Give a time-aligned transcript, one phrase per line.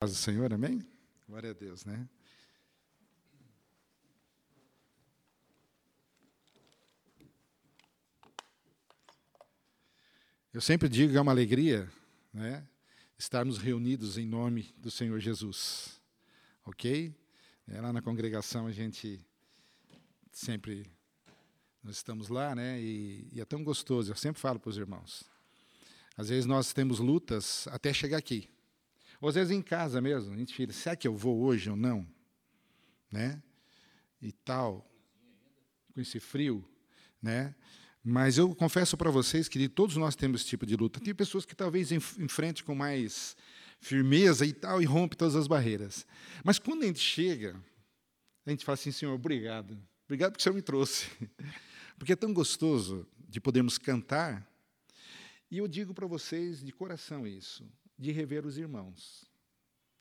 [0.00, 0.82] Paz do Senhor, amém?
[1.28, 2.08] Glória a Deus, né?
[10.54, 11.86] Eu sempre digo que é uma alegria,
[12.32, 12.66] né?
[13.18, 16.00] Estarmos reunidos em nome do Senhor Jesus,
[16.64, 17.14] ok?
[17.68, 19.20] É, lá na congregação a gente
[20.32, 20.90] sempre
[21.82, 22.80] nós estamos lá, né?
[22.80, 24.10] E, e é tão gostoso.
[24.10, 25.24] Eu sempre falo para os irmãos.
[26.16, 28.48] Às vezes nós temos lutas até chegar aqui.
[29.20, 31.76] Ou às vezes em casa mesmo, a gente fica, será que eu vou hoje ou
[31.76, 32.06] não?
[33.12, 33.42] Né?
[34.20, 34.88] E tal,
[35.92, 36.64] com esse frio,
[37.20, 37.54] né?
[38.02, 41.00] Mas eu confesso para vocês que todos nós temos esse tipo de luta.
[41.00, 43.36] Tem pessoas que talvez enfrentem com mais
[43.78, 46.06] firmeza e tal, e rompe todas as barreiras.
[46.42, 47.62] Mas quando a gente chega,
[48.46, 49.78] a gente fala assim, Senhor, obrigado.
[50.06, 51.06] Obrigado porque o Senhor me trouxe.
[51.98, 54.50] Porque é tão gostoso de podermos cantar.
[55.50, 57.62] E eu digo para vocês de coração isso
[58.00, 59.30] de rever os irmãos.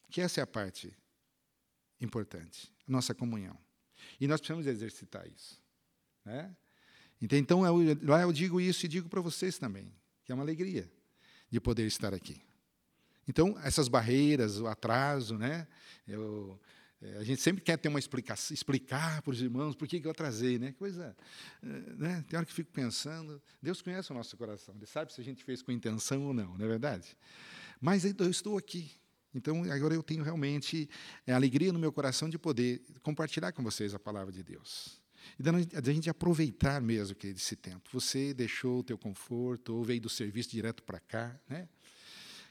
[0.09, 0.97] Que essa é a parte
[1.99, 3.57] importante, a nossa comunhão.
[4.19, 5.61] E nós precisamos exercitar isso.
[6.23, 6.55] Né?
[7.21, 10.89] Então, eu, lá eu digo isso e digo para vocês também, que é uma alegria
[11.51, 12.41] de poder estar aqui.
[13.27, 15.67] Então, essas barreiras, o atraso, né?
[16.07, 16.59] Eu,
[17.01, 20.09] é, a gente sempre quer ter uma explicação, explicar para os irmãos por que, eu
[20.09, 20.71] atrasei, né?
[20.71, 21.15] Coisa,
[21.61, 22.25] é, né?
[22.27, 25.43] Tem hora que fico pensando, Deus conhece o nosso coração, Ele sabe se a gente
[25.43, 27.15] fez com intenção ou não, não é verdade?
[27.79, 28.91] Mas eu estou aqui.
[29.33, 30.89] Então, agora eu tenho realmente
[31.27, 34.99] a alegria no meu coração de poder compartilhar com vocês a palavra de Deus.
[35.37, 37.89] E da gente aproveitar mesmo que esse tempo.
[37.93, 41.67] Você deixou o teu conforto, ou veio do serviço direto para cá, né?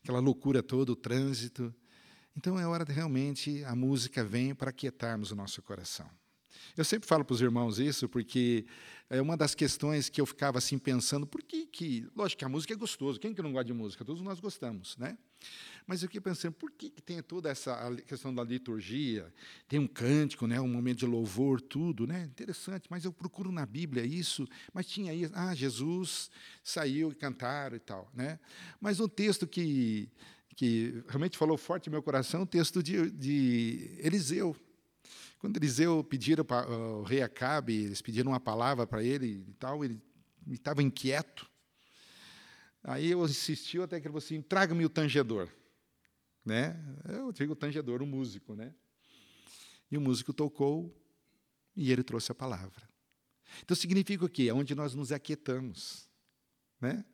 [0.02, 1.74] aquela loucura toda, o trânsito.
[2.36, 6.08] Então é hora de realmente a música vem para quietarmos o nosso coração.
[6.76, 8.66] Eu sempre falo para os irmãos isso, porque
[9.10, 12.48] é uma das questões que eu ficava assim pensando, por que que, lógico que a
[12.48, 14.04] música é gostoso, quem que não gosta de música?
[14.04, 15.16] Todos nós gostamos, né?
[15.86, 19.32] Mas eu fiquei pensando, por que, que tem toda essa questão da liturgia,
[19.66, 22.24] tem um cântico, né, um momento de louvor, tudo, né?
[22.24, 26.30] Interessante, mas eu procuro na Bíblia isso, mas tinha aí, ah, Jesus
[26.62, 28.38] saiu e cantaram e tal, né?
[28.80, 30.10] Mas um texto que
[30.58, 34.56] que realmente falou forte no meu coração, o texto de, de Eliseu,
[35.38, 39.84] quando Eliseu pediram para o rei Acabe, eles pediram uma palavra para ele e tal,
[39.84, 40.00] ele
[40.48, 41.48] estava inquieto.
[42.82, 45.48] Aí eu insisti até que ele falou assim: traga-me o tangedor.
[46.44, 46.76] Né?
[47.08, 48.54] Eu digo o tangedor, o músico.
[48.54, 48.74] Né?
[49.90, 50.96] E o músico tocou
[51.76, 52.88] e ele trouxe a palavra.
[53.62, 54.48] Então significa o quê?
[54.48, 56.08] É onde nós nos aquietamos.
[56.80, 57.04] Né?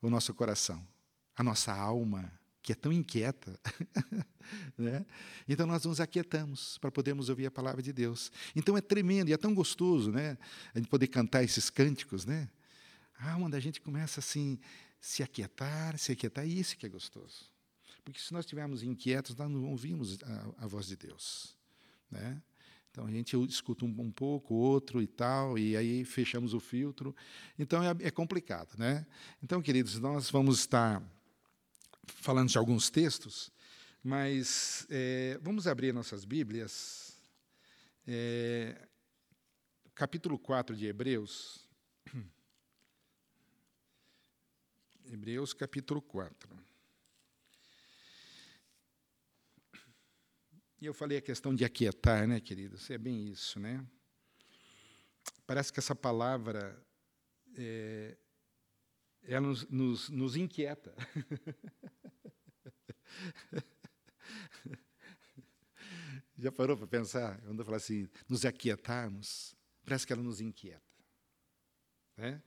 [0.00, 0.86] O nosso coração,
[1.34, 3.58] a nossa alma, que é tão inquieta.
[4.78, 5.04] né?
[5.48, 8.30] Então nós nos aquietamos para podermos ouvir a palavra de Deus.
[8.54, 10.38] Então é tremendo e é tão gostoso né?
[10.74, 12.24] a gente poder cantar esses cânticos.
[12.24, 12.48] Né?
[13.18, 14.58] A alma da gente começa assim,
[15.00, 17.50] se aquietar, se aquietar, e isso que é gostoso.
[18.04, 21.56] Porque se nós estivermos inquietos, nós não ouvimos a, a voz de Deus.
[22.10, 22.40] Né?
[22.90, 27.14] Então a gente escuta um, um, pouco, outro e tal, e aí fechamos o filtro.
[27.58, 28.76] Então é, é complicado.
[28.76, 29.06] Né?
[29.42, 31.02] Então, queridos, nós vamos estar
[32.06, 33.50] falando de alguns textos,
[34.02, 37.16] mas é, vamos abrir nossas Bíblias.
[38.06, 38.88] É,
[39.94, 41.68] capítulo 4 de Hebreus.
[45.06, 46.48] Hebreus, capítulo 4.
[50.80, 52.90] E eu falei a questão de aquietar, né, queridos?
[52.90, 53.86] É bem isso, né?
[55.46, 56.76] Parece que essa palavra
[57.56, 58.16] é,
[59.24, 60.94] ela nos, nos, nos inquieta.
[66.36, 67.40] Já parou para pensar?
[67.42, 70.82] Quando eu falo assim, nos aquietarmos, parece que ela nos inquieta.
[72.16, 72.42] Né?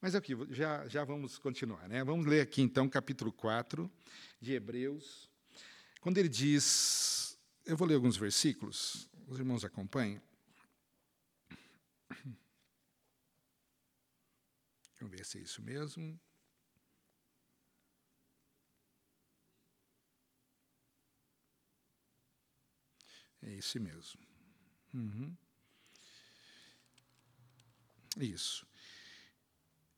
[0.00, 1.88] Mas aqui, já, já vamos continuar.
[1.88, 2.04] Né?
[2.04, 3.90] Vamos ler aqui, então, capítulo 4
[4.40, 5.30] de Hebreus,
[6.00, 7.38] quando ele diz.
[7.64, 10.20] Eu vou ler alguns versículos, os irmãos acompanhem.
[14.98, 16.18] Vamos ver se é isso mesmo.
[23.42, 24.20] É esse mesmo.
[24.92, 25.36] Uhum.
[28.16, 28.66] Isso.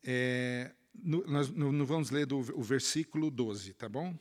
[0.03, 4.19] É, no, nós no, vamos ler do, o versículo 12, tá bom?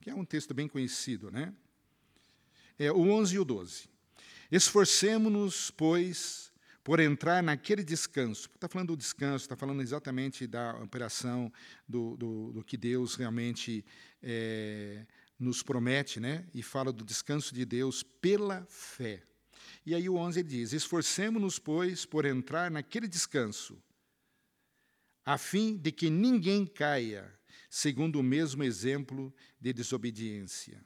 [0.00, 1.54] Que é um texto bem conhecido, né?
[2.78, 3.88] É, o 11 e o 12.
[4.50, 6.51] Esforcemos-nos, pois,
[6.84, 8.48] por entrar naquele descanso.
[8.54, 11.52] Está falando do descanso, está falando exatamente da operação,
[11.88, 13.84] do, do, do que Deus realmente
[14.22, 15.06] é,
[15.38, 16.46] nos promete, né?
[16.52, 19.22] e fala do descanso de Deus pela fé.
[19.86, 23.80] E aí o 11 diz: Esforcemos-nos, pois, por entrar naquele descanso,
[25.24, 27.32] a fim de que ninguém caia,
[27.70, 30.84] segundo o mesmo exemplo de desobediência.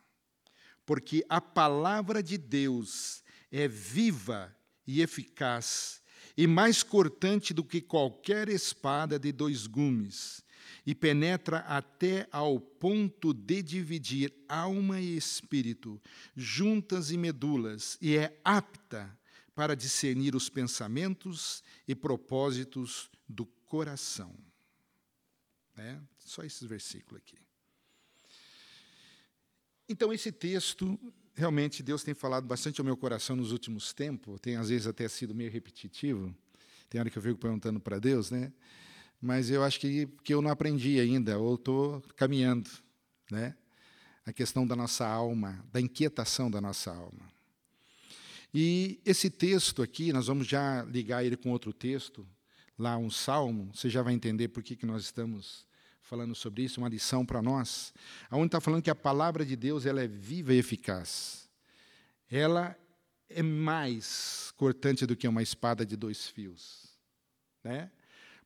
[0.84, 6.02] porque a palavra de Deus é viva e eficaz,
[6.36, 10.44] e mais cortante do que qualquer espada de dois gumes,
[10.84, 16.00] e penetra até ao ponto de dividir alma e espírito,
[16.36, 19.16] juntas e medulas, e é apta
[19.54, 24.36] para discernir os pensamentos e propósitos do coração.
[25.76, 27.38] É, só esse versículo aqui.
[29.88, 30.98] Então, esse texto,
[31.36, 35.06] realmente, Deus tem falado bastante ao meu coração nos últimos tempos, tem às vezes até
[35.06, 36.34] sido meio repetitivo,
[36.88, 38.52] tem hora que eu fico perguntando para Deus, né?
[39.20, 42.70] mas eu acho que, que eu não aprendi ainda, ou estou caminhando.
[43.30, 43.54] Né?
[44.24, 47.30] A questão da nossa alma, da inquietação da nossa alma.
[48.52, 52.26] E esse texto aqui, nós vamos já ligar ele com outro texto,
[52.78, 55.66] lá um salmo, você já vai entender por que, que nós estamos
[56.06, 57.92] falando sobre isso, uma lição para nós,
[58.30, 61.48] aonde está falando que a palavra de Deus ela é viva e eficaz.
[62.30, 62.78] Ela
[63.28, 66.96] é mais cortante do que uma espada de dois fios.
[67.62, 67.90] Né?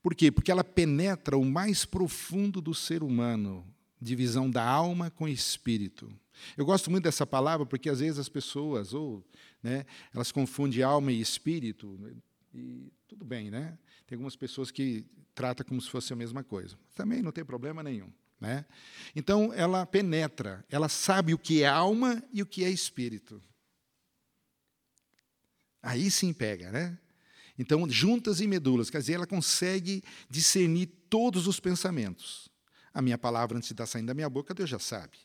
[0.02, 0.32] Por quê?
[0.32, 3.66] Porque ela penetra o mais profundo do ser humano,
[4.00, 6.10] divisão da alma com espírito.
[6.56, 9.22] Eu gosto muito dessa palavra porque às vezes as pessoas ou,
[9.62, 9.84] né,
[10.14, 12.00] elas confundem alma e espírito
[12.54, 13.78] e tudo bem, né?
[14.10, 16.76] Tem algumas pessoas que tratam como se fosse a mesma coisa.
[16.96, 18.66] Também não tem problema nenhum, né?
[19.14, 23.40] Então ela penetra, ela sabe o que é alma e o que é espírito.
[25.80, 26.98] Aí sim pega, né?
[27.56, 32.48] Então, juntas e medulas, quer dizer, ela consegue discernir todos os pensamentos.
[32.92, 35.18] A minha palavra, antes de estar saindo da minha boca, Deus já sabe.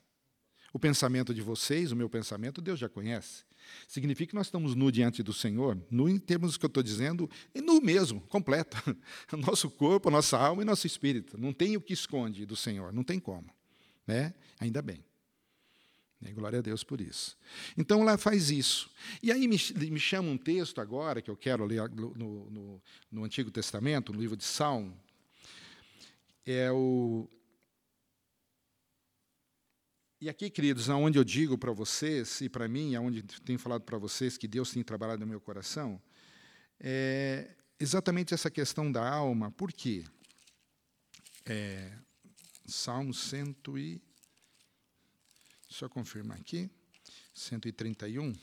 [0.72, 3.46] O pensamento de vocês, o meu pensamento, Deus já conhece.
[3.88, 7.30] Significa que nós estamos nu diante do Senhor, nu em termos que eu estou dizendo,
[7.54, 8.78] e nu mesmo, completo.
[9.38, 11.38] Nosso corpo, nossa alma e nosso espírito.
[11.38, 13.50] Não tem o que esconde do Senhor, não tem como.
[14.08, 14.34] Né?
[14.60, 15.04] Ainda bem.
[16.22, 17.38] E glória a Deus por isso.
[17.78, 18.90] Então ela faz isso.
[19.22, 19.58] E aí me,
[19.92, 22.82] me chama um texto agora, que eu quero ler no, no,
[23.12, 24.98] no Antigo Testamento, no livro de Salmo.
[26.46, 27.28] É o
[30.22, 33.98] e aqui, queridos, aonde eu digo para vocês e para mim, aonde tenho falado para
[33.98, 36.02] vocês que Deus tem trabalhado no meu coração,
[36.80, 39.52] é exatamente essa questão da alma.
[39.52, 40.06] Por quê?
[41.46, 41.92] É,
[42.66, 44.02] Salmo 100 e
[45.68, 46.70] só confirmar aqui.
[47.34, 48.34] 131.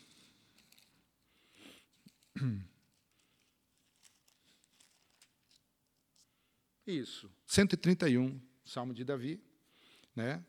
[6.87, 9.41] Isso, 131, Salmo de Davi,
[10.15, 10.45] né?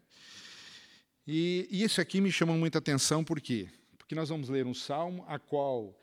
[1.26, 3.70] E, e isso aqui me chama muita atenção, por quê?
[3.98, 5.98] Porque nós vamos ler um salmo a qual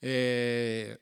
[0.00, 0.98] é,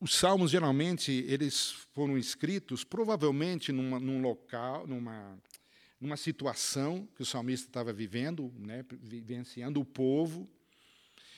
[0.00, 5.38] os salmos geralmente eles foram escritos provavelmente numa, num local, numa
[6.00, 10.48] numa situação que o salmista estava vivendo, né, vivenciando o povo.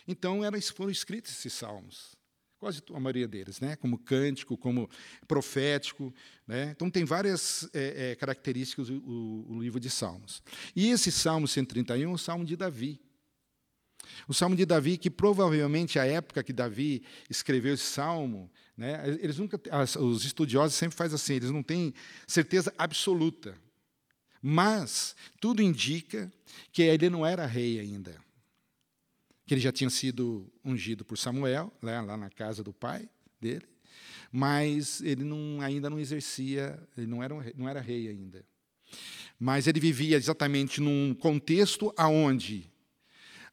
[0.07, 2.17] Então eram, foram escritos esses salmos,
[2.63, 4.89] quase a maioria deles, né, como cântico, como
[5.27, 6.15] profético.
[6.47, 10.41] Né, então tem várias é, é, características o, o, livro de Salmos.
[10.77, 13.01] E esse Salmo 131 é o Salmo de Davi.
[14.29, 19.39] O Salmo de Davi, que provavelmente a época que Davi escreveu esse salmo, né, eles
[19.39, 19.61] nunca,
[19.99, 21.93] os estudiosos sempre fazem assim, eles não têm
[22.29, 23.59] certeza absoluta.
[24.41, 26.33] Mas tudo indica
[26.71, 28.17] que ele não era rei ainda.
[29.47, 33.09] Que ele já tinha sido ungido por Samuel, lá, lá na casa do pai
[33.41, 33.67] dele,
[34.31, 38.45] mas ele não, ainda não exercia, ele não era, não era rei ainda.
[39.39, 42.71] Mas ele vivia exatamente num contexto aonde,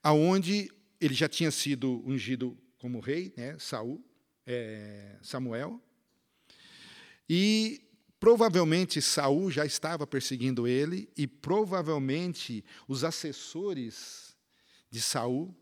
[0.04, 0.72] aonde
[1.02, 4.04] ele já tinha sido ungido como rei, né, Saul,
[4.46, 5.82] é, Samuel,
[7.28, 14.36] e Provavelmente Saul já estava perseguindo ele e provavelmente os assessores
[14.92, 15.56] de Saul,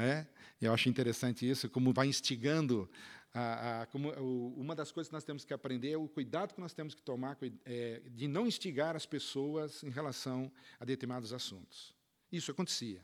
[0.00, 0.26] né?
[0.60, 2.88] Eu acho interessante isso, como vai instigando
[3.32, 6.54] a, a, como, o, uma das coisas que nós temos que aprender é o cuidado
[6.54, 11.32] que nós temos que tomar é, de não instigar as pessoas em relação a determinados
[11.32, 11.94] assuntos.
[12.32, 13.00] Isso acontecia.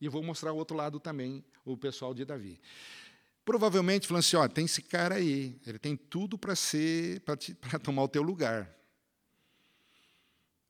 [0.00, 2.60] E eu vou mostrar o outro lado também, o pessoal de Davi.
[3.44, 7.36] Provavelmente falando assim, ó, tem esse cara aí, ele tem tudo para ser, para
[7.78, 8.74] tomar o teu lugar.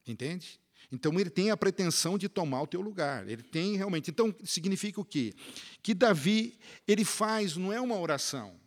[0.06, 0.61] Entende?
[0.90, 3.28] Então ele tem a pretensão de tomar o teu lugar.
[3.28, 4.11] Ele tem realmente.
[4.11, 5.35] Então significa o quê?
[5.83, 8.59] Que Davi ele faz não é uma oração.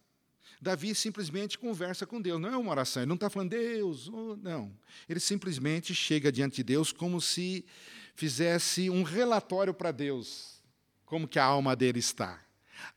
[0.62, 3.02] Davi simplesmente conversa com Deus, não é uma oração.
[3.02, 4.72] Ele não está falando Deus, oh, não.
[5.10, 7.66] Ele simplesmente chega diante de Deus como se
[8.14, 10.62] fizesse um relatório para Deus,
[11.04, 12.40] como que a alma dele está.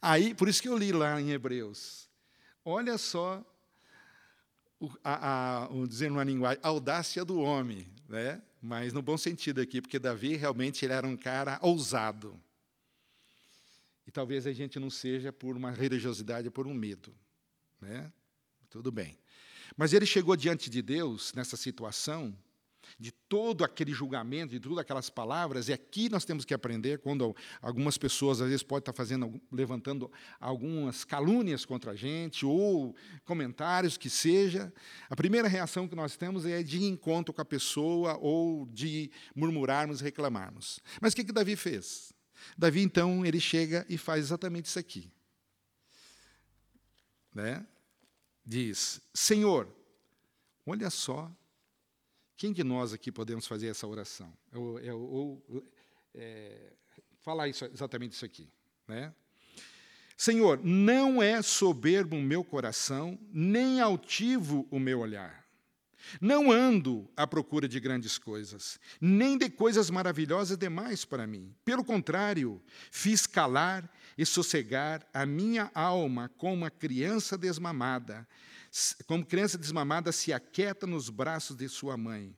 [0.00, 2.06] Aí, por isso que eu li lá em Hebreus.
[2.62, 3.42] Olha só,
[4.78, 8.42] o, a, a, dizendo uma linguagem, a audácia do homem, né?
[8.64, 12.40] Mas no bom sentido aqui, porque Davi realmente ele era um cara ousado.
[14.10, 17.14] talvez a gente não seja por uma religiosidade, por um medo.
[17.78, 18.10] Né?
[18.70, 19.18] Tudo bem.
[19.76, 22.34] Mas ele chegou diante de Deus nessa situação
[22.98, 27.34] de todo aquele julgamento, de todas aquelas palavras, e aqui nós temos que aprender, quando
[27.60, 30.10] algumas pessoas às vezes podem estar fazendo, levantando
[30.40, 34.72] algumas calúnias contra a gente, ou comentários que seja,
[35.08, 40.00] a primeira reação que nós temos é de encontro com a pessoa ou de murmurarmos,
[40.00, 40.80] reclamarmos.
[41.00, 42.12] Mas o que, que Davi fez?
[42.56, 45.10] Davi, então, ele chega e faz exatamente isso aqui.
[47.34, 47.66] Né?
[48.44, 49.68] Diz: Senhor,
[50.66, 51.34] olha só
[52.36, 54.32] quem de nós aqui podemos fazer essa oração?
[54.52, 55.64] Ou, é, ou
[56.14, 56.72] é,
[57.20, 58.48] falar isso, exatamente isso aqui.
[58.86, 59.12] Né?
[60.16, 65.44] Senhor, não é soberbo o meu coração, nem altivo o meu olhar.
[66.20, 71.54] Não ando à procura de grandes coisas, nem de coisas maravilhosas demais para mim.
[71.64, 78.26] Pelo contrário, fiz calar e sossegar a minha alma como uma criança desmamada,
[79.06, 82.36] como criança desmamada se aquieta nos braços de sua mãe.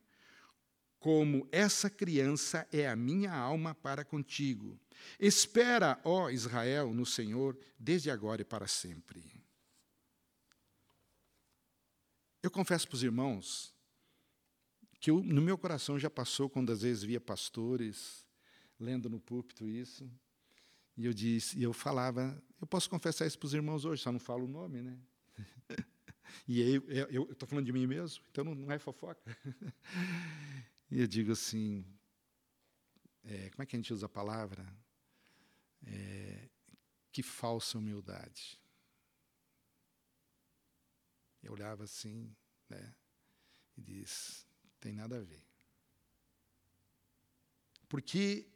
[0.98, 4.78] Como essa criança é a minha alma para contigo.
[5.18, 9.22] Espera, ó Israel, no Senhor, desde agora e para sempre.
[12.42, 13.74] Eu confesso para os irmãos
[15.00, 18.26] que eu, no meu coração já passou quando às vezes via pastores
[18.78, 20.10] lendo no púlpito isso,
[20.96, 24.12] e eu disse, e eu falava, eu posso confessar isso para os irmãos hoje, só
[24.12, 24.98] não falo o nome, né?
[26.46, 26.74] E aí,
[27.10, 29.22] eu estou falando de mim mesmo, então não, é fofoca.
[30.88, 31.84] E eu digo assim,
[33.24, 34.64] é, como é que a gente usa a palavra?
[35.84, 36.48] É,
[37.10, 38.60] que falsa humildade.
[41.42, 42.32] Eu olhava assim,
[42.68, 42.94] né,
[43.76, 44.46] e disse,
[44.78, 45.44] tem nada a ver.
[47.88, 48.48] Porque,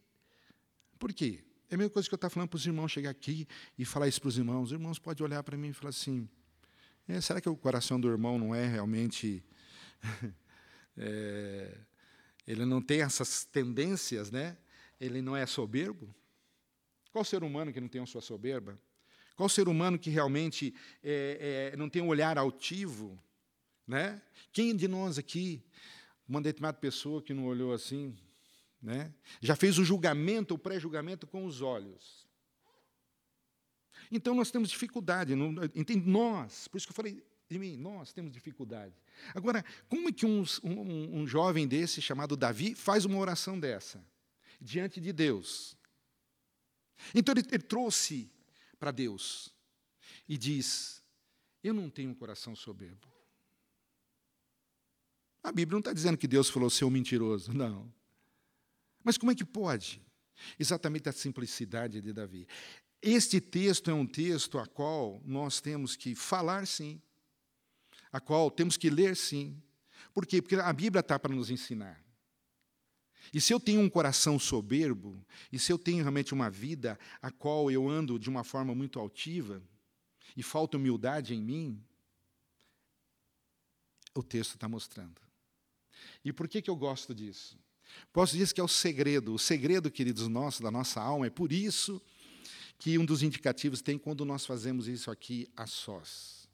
[0.98, 1.44] por quê?
[1.68, 3.46] É a mesma coisa que eu estava falando para os irmãos chegar aqui
[3.78, 4.64] e falar isso para os irmãos.
[4.64, 6.28] Os irmãos podem olhar para mim e falar assim,
[7.10, 9.42] é, será que o coração do irmão não é realmente.
[10.96, 11.76] é,
[12.46, 14.56] ele não tem essas tendências, né?
[15.00, 16.14] ele não é soberbo?
[17.10, 18.78] Qual ser humano que não tem a sua soberba?
[19.34, 23.20] Qual ser humano que realmente é, é, não tem um olhar altivo?
[23.86, 24.22] Né?
[24.52, 25.64] Quem de nós aqui,
[26.28, 28.16] uma determinada pessoa que não olhou assim,
[28.80, 29.12] né?
[29.40, 32.19] já fez o julgamento, o pré-julgamento com os olhos?
[34.10, 36.06] Então nós temos dificuldade, não, entende?
[36.06, 38.94] Nós, por isso que eu falei de mim, nós temos dificuldade.
[39.34, 44.04] Agora, como é que um, um, um jovem desse, chamado Davi, faz uma oração dessa?
[44.60, 45.76] Diante de Deus.
[47.14, 48.30] Então ele, ele trouxe
[48.78, 49.54] para Deus
[50.28, 51.02] e diz:
[51.62, 53.08] Eu não tenho um coração soberbo.
[55.42, 57.92] A Bíblia não está dizendo que Deus falou seu mentiroso, não.
[59.02, 60.02] Mas como é que pode?
[60.58, 62.46] Exatamente a simplicidade de Davi.
[63.02, 67.00] Este texto é um texto a qual nós temos que falar sim,
[68.12, 69.60] a qual temos que ler sim.
[70.12, 70.42] Por quê?
[70.42, 72.04] Porque a Bíblia está para nos ensinar.
[73.32, 77.30] E se eu tenho um coração soberbo, e se eu tenho realmente uma vida a
[77.30, 79.62] qual eu ando de uma forma muito altiva,
[80.36, 81.82] e falta humildade em mim,
[84.14, 85.20] o texto está mostrando.
[86.24, 87.58] E por que, que eu gosto disso?
[88.12, 91.52] Posso dizer que é o segredo, o segredo, queridos nossos, da nossa alma, é por
[91.52, 92.02] isso
[92.80, 96.48] que um dos indicativos tem quando nós fazemos isso aqui a sós.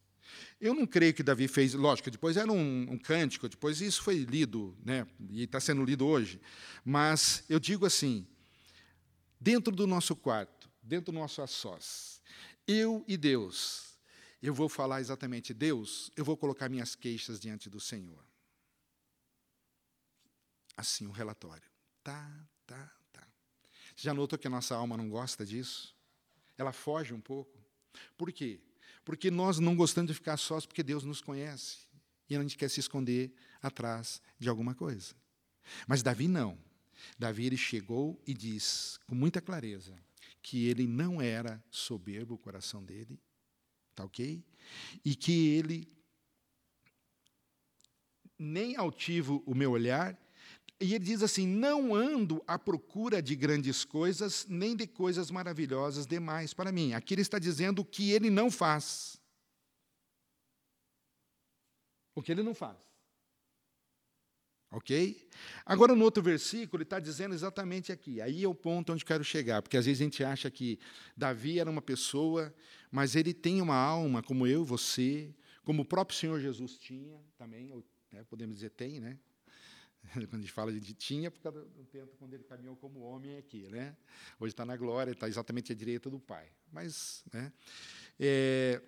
[0.61, 4.16] Eu não creio que Davi fez, lógico, depois era um, um cântico, depois isso foi
[4.18, 6.40] lido, né, e está sendo lido hoje,
[6.85, 8.26] mas eu digo assim,
[9.40, 12.21] dentro do nosso quarto, dentro do nosso a sós,
[12.66, 13.97] eu e Deus,
[14.42, 18.25] eu vou falar exatamente, Deus, eu vou colocar minhas queixas diante do Senhor.
[20.76, 21.71] Assim, o um relatório.
[22.02, 23.26] Tá, tá, tá.
[23.95, 25.96] Já notou que a nossa alma não gosta disso?
[26.58, 27.58] Ela foge um pouco.
[28.16, 28.60] Por quê?
[29.04, 31.86] Porque nós não gostamos de ficar sós porque Deus nos conhece.
[32.28, 33.32] E a gente quer se esconder
[33.62, 35.14] atrás de alguma coisa.
[35.86, 36.58] Mas Davi não.
[37.18, 39.94] Davi ele chegou e diz com muita clareza
[40.42, 43.20] que ele não era soberbo o coração dele,
[43.94, 44.44] tá OK?
[45.04, 45.88] E que ele
[48.38, 50.16] nem altivo o meu olhar
[50.80, 56.06] e ele diz assim: Não ando à procura de grandes coisas, nem de coisas maravilhosas
[56.06, 56.92] demais para mim.
[56.92, 59.21] Aqui ele está dizendo o que ele não faz.
[62.14, 62.76] O que ele não faz.
[64.71, 65.28] Ok?
[65.64, 68.21] Agora, no outro versículo, ele está dizendo exatamente aqui.
[68.21, 70.78] Aí é o ponto onde quero chegar, porque às vezes a gente acha que
[71.16, 72.54] Davi era uma pessoa,
[72.90, 77.73] mas ele tem uma alma, como eu, você, como o próprio Senhor Jesus tinha também,
[78.11, 79.18] né, podemos dizer, tem, né?
[80.28, 83.36] Quando a gente fala de tinha, por causa do tempo quando ele caminhou como homem
[83.36, 83.96] aqui, né?
[84.38, 86.48] Hoje está na glória, está exatamente à direita do Pai.
[86.72, 87.52] Mas, né?
[88.18, 88.80] É,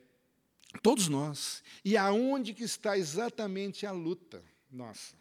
[0.83, 1.63] todos nós.
[1.85, 5.17] E aonde que está exatamente a luta nossa?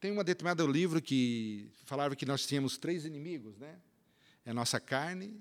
[0.00, 3.80] Tem uma determinada livro que falava que nós tínhamos três inimigos, né?
[4.44, 5.40] É a nossa carne,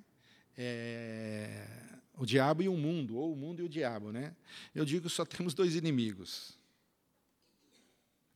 [0.58, 1.92] é
[2.22, 4.36] o diabo e o mundo, ou o mundo e o diabo, né?
[4.76, 6.58] Eu digo que só temos dois inimigos: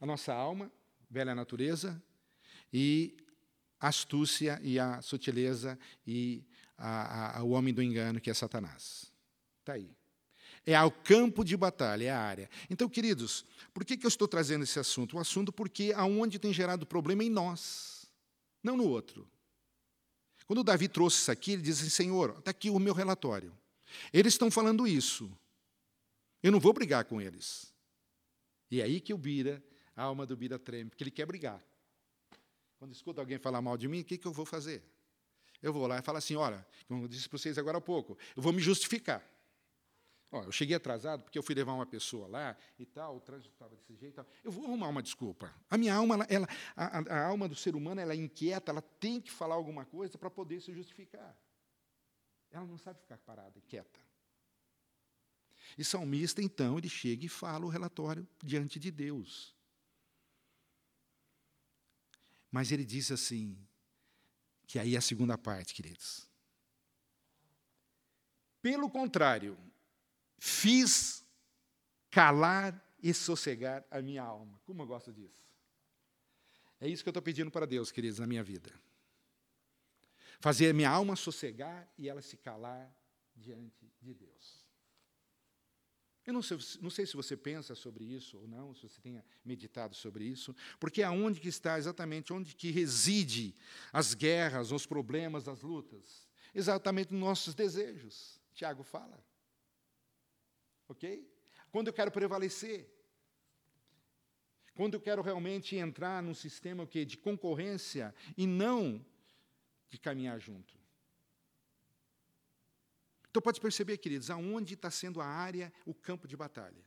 [0.02, 0.72] a nossa alma,
[1.10, 2.02] velha natureza,
[2.72, 3.16] e
[3.80, 6.44] a astúcia e a sutileza e
[6.78, 9.12] a, a, o homem do engano, que é Satanás.
[9.60, 9.90] Está aí.
[10.66, 12.50] É o campo de batalha, é a área.
[12.70, 15.18] Então, queridos, por que, que eu estou trazendo esse assunto?
[15.18, 18.08] O assunto porque aonde tem gerado problema é em nós,
[18.64, 19.30] não no outro.
[20.48, 23.56] Quando Davi trouxe isso aqui, ele disse assim, Senhor, está aqui o meu relatório.
[24.12, 25.32] Eles estão falando isso.
[26.42, 27.74] Eu não vou brigar com eles.
[28.70, 29.64] E é aí que o Bira,
[29.96, 31.64] a alma do Bira treme, porque ele quer brigar.
[32.78, 34.84] Quando escuta alguém falar mal de mim, o que, que eu vou fazer?
[35.62, 38.18] Eu vou lá e falo assim: olha, como eu disse para vocês agora há pouco,
[38.36, 39.24] eu vou me justificar.
[40.32, 43.74] Eu cheguei atrasado porque eu fui levar uma pessoa lá e tal, o trânsito estava
[43.74, 44.26] desse jeito.
[44.44, 45.54] Eu vou arrumar uma desculpa.
[45.70, 49.22] A minha alma, ela, a, a alma do ser humano, ela é inquieta, ela tem
[49.22, 51.38] que falar alguma coisa para poder se justificar.
[52.52, 54.00] Ela não sabe ficar parada, quieta.
[55.78, 59.55] E salmista, então, ele chega e fala o relatório diante de Deus.
[62.56, 63.58] Mas ele diz assim,
[64.66, 66.26] que aí é a segunda parte, queridos.
[68.62, 69.58] Pelo contrário,
[70.40, 71.26] fiz
[72.10, 74.58] calar e sossegar a minha alma.
[74.64, 75.46] Como eu gosto disso.
[76.80, 78.72] É isso que eu estou pedindo para Deus, queridos, na minha vida.
[80.40, 82.90] Fazer a minha alma sossegar e ela se calar
[83.36, 84.65] diante de Deus.
[86.26, 89.24] Eu não sei, não sei, se você pensa sobre isso ou não, se você tenha
[89.44, 93.56] meditado sobre isso, porque aonde que está exatamente onde que reside
[93.94, 96.28] as guerras, os problemas, as lutas?
[96.54, 98.42] Exatamente nos nossos desejos.
[98.54, 99.24] Tiago fala.
[100.88, 101.30] OK?
[101.72, 102.90] Quando eu quero prevalecer,
[104.74, 109.06] quando eu quero realmente entrar num sistema de concorrência e não
[109.90, 110.85] de caminhar junto.
[113.36, 116.82] Então pode perceber, queridos, aonde está sendo a área, o campo de batalha.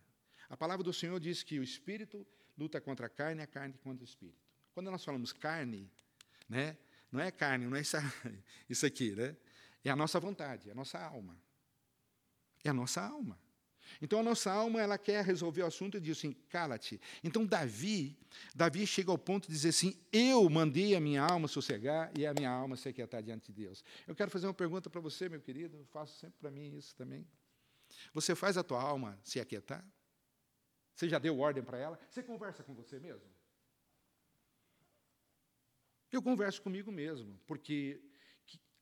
[0.48, 4.02] A palavra do Senhor diz que o espírito luta contra a carne a carne contra
[4.02, 4.40] o espírito.
[4.72, 5.92] Quando nós falamos carne,
[6.48, 6.78] né,
[7.12, 7.98] não é carne, não é isso,
[8.66, 9.36] isso aqui, né?
[9.84, 11.38] É a nossa vontade, é a nossa alma.
[12.64, 13.38] É a nossa alma.
[14.00, 17.00] Então a nossa alma ela quer resolver o assunto e diz assim: cala-te.
[17.22, 18.16] Então Davi,
[18.54, 22.34] Davi chega ao ponto de dizer assim: eu mandei a minha alma sossegar e a
[22.34, 23.84] minha alma se aquietar diante de Deus.
[24.06, 27.26] Eu quero fazer uma pergunta para você, meu querido, faço sempre para mim isso também.
[28.12, 29.84] Você faz a tua alma se aquietar?
[30.94, 31.98] Você já deu ordem para ela?
[32.10, 33.28] Você conversa com você mesmo?
[36.10, 38.00] Eu converso comigo mesmo, porque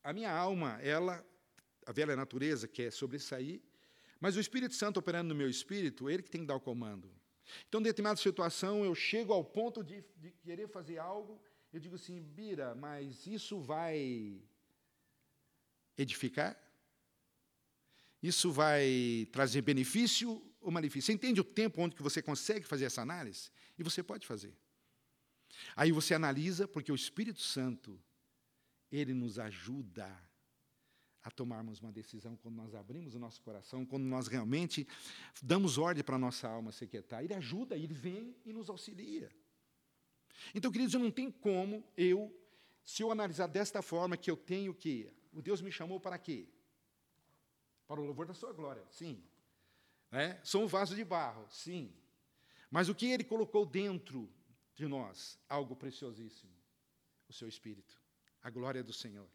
[0.02, 1.24] a minha alma, ela,
[1.84, 3.60] a velha natureza quer sobressair
[4.20, 7.10] mas o Espírito Santo operando no meu espírito, ele que tem que dar o comando.
[7.68, 11.40] Então, em determinada situação, eu chego ao ponto de, de querer fazer algo,
[11.72, 14.40] eu digo assim, Bira, mas isso vai
[15.96, 16.56] edificar?
[18.22, 21.06] Isso vai trazer benefício ou malefício?
[21.06, 23.50] Você entende o tempo onde que você consegue fazer essa análise?
[23.78, 24.56] E você pode fazer.
[25.74, 28.02] Aí você analisa, porque o Espírito Santo,
[28.90, 30.25] ele nos ajuda
[31.26, 34.86] a tomarmos uma decisão quando nós abrimos o nosso coração, quando nós realmente
[35.42, 37.24] damos ordem para a nossa alma se quietar.
[37.24, 39.28] Ele ajuda, ele vem e nos auxilia.
[40.54, 42.32] Então, queridos, não tem como eu,
[42.84, 45.12] se eu analisar desta forma, que eu tenho que.
[45.32, 46.46] O Deus me chamou para quê?
[47.88, 49.20] Para o louvor da sua glória, sim.
[50.12, 50.38] É?
[50.44, 51.92] Sou um vaso de barro, sim.
[52.70, 54.32] Mas o que ele colocou dentro
[54.76, 55.40] de nós?
[55.48, 56.52] Algo preciosíssimo.
[57.28, 58.00] O seu espírito.
[58.44, 59.28] A glória do Senhor.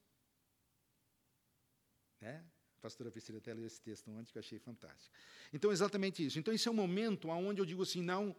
[2.22, 2.44] Né?
[2.78, 5.14] A pastora Priscila até leu esse texto antes, que eu achei fantástico.
[5.52, 6.40] Então, exatamente isso.
[6.40, 8.36] Então, esse é o momento onde eu digo assim, não,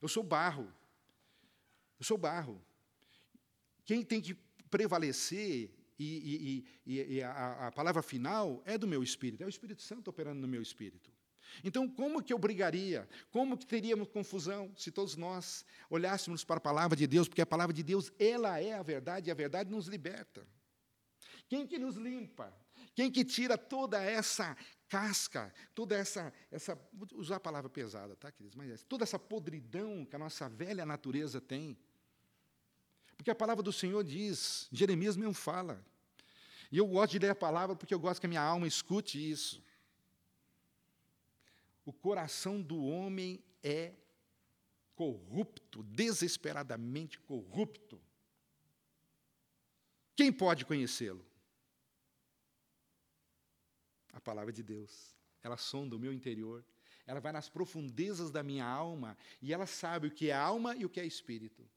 [0.00, 0.72] eu sou barro.
[1.98, 2.62] Eu sou barro.
[3.84, 4.34] Quem tem que
[4.70, 9.48] prevalecer, e, e, e, e a, a, palavra final é do meu espírito, é o
[9.48, 11.10] Espírito Santo operando no meu espírito.
[11.62, 13.08] Então, como que eu brigaria?
[13.30, 17.28] Como que teríamos confusão se todos nós olhássemos para a palavra de Deus?
[17.28, 20.46] Porque a palavra de Deus, ela é a verdade, e a verdade nos liberta.
[21.48, 22.52] Quem que nos limpa?
[22.94, 24.56] Quem que tira toda essa
[24.88, 28.54] casca, toda essa, essa vou usar a palavra pesada, tá, queridos?
[28.54, 31.78] Mas é, toda essa podridão que a nossa velha natureza tem.
[33.16, 35.82] Porque a palavra do Senhor diz, Jeremias mesmo fala.
[36.70, 39.18] E eu gosto de ler a palavra porque eu gosto que a minha alma escute
[39.30, 39.62] isso.
[41.84, 43.94] O coração do homem é
[44.94, 48.00] corrupto, desesperadamente corrupto.
[50.14, 51.24] Quem pode conhecê-lo?
[54.22, 55.14] Palavra de Deus.
[55.42, 56.64] Ela sonda o meu interior,
[57.06, 60.84] ela vai nas profundezas da minha alma e ela sabe o que é alma e
[60.84, 61.68] o que é espírito.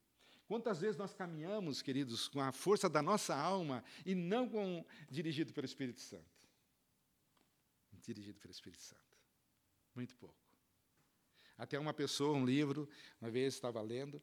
[0.47, 5.51] Quantas vezes nós caminhamos, queridos, com a força da nossa alma e não com dirigido
[5.51, 6.23] pelo Espírito Santo?
[7.91, 9.01] Dirigido pelo Espírito Santo.
[9.95, 10.36] Muito pouco.
[11.58, 12.88] Até uma pessoa, um livro,
[13.19, 14.21] uma vez estava lendo,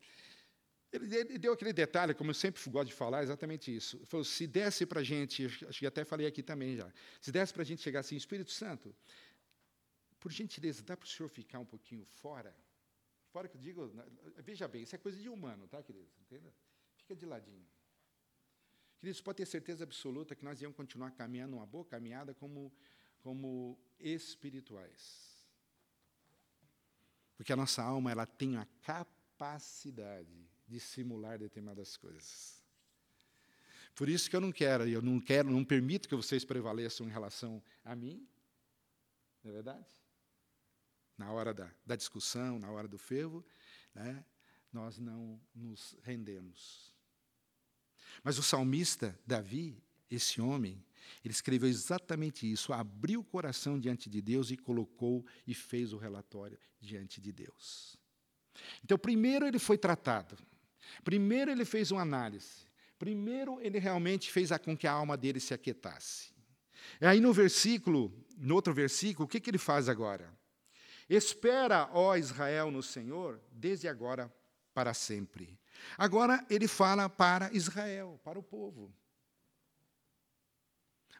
[0.92, 3.96] ele, ele, deu aquele detalhe, como eu sempre gosto de falar, exatamente isso.
[3.96, 7.32] Ele falou: se desse para a gente, acho que até falei aqui também já, se
[7.32, 8.94] desse para a gente chegar assim, Espírito Santo,
[10.20, 12.54] por gentileza, dá para o senhor ficar um pouquinho fora?
[13.30, 13.90] Fora que eu digo,
[14.44, 16.14] veja bem, isso é coisa de humano, tá, queridos?
[16.20, 16.52] Entenda?
[16.96, 17.66] Fica de ladinho.
[18.98, 22.70] Queridos, pode ter certeza absoluta que nós íamos continuar caminhando uma boa caminhada como,
[23.20, 25.32] como espirituais.
[27.34, 32.62] Porque a nossa alma ela tem a capacidade de simular determinadas coisas.
[33.94, 37.10] Por isso que eu não quero, eu não quero, não permito que vocês prevaleçam em
[37.10, 38.26] relação a mim,
[39.44, 39.86] não é verdade?
[41.18, 43.44] Na hora da, da discussão, na hora do fervo,
[43.94, 44.24] né,
[44.72, 46.94] nós não nos rendemos.
[48.24, 50.82] Mas o salmista Davi, esse homem,
[51.22, 55.98] ele escreveu exatamente isso, abriu o coração diante de Deus e colocou e fez o
[55.98, 57.98] relatório diante de Deus.
[58.82, 60.36] Então, primeiro ele foi tratado,
[61.04, 62.66] primeiro ele fez uma análise,
[62.98, 66.32] primeiro ele realmente fez com que a alma dele se aquietasse.
[67.00, 70.32] E aí no versículo, no outro versículo, o que, que ele faz agora?
[71.08, 74.32] Espera, ó Israel, no Senhor, desde agora
[74.72, 75.58] para sempre.
[75.98, 78.92] Agora ele fala para Israel, para o povo.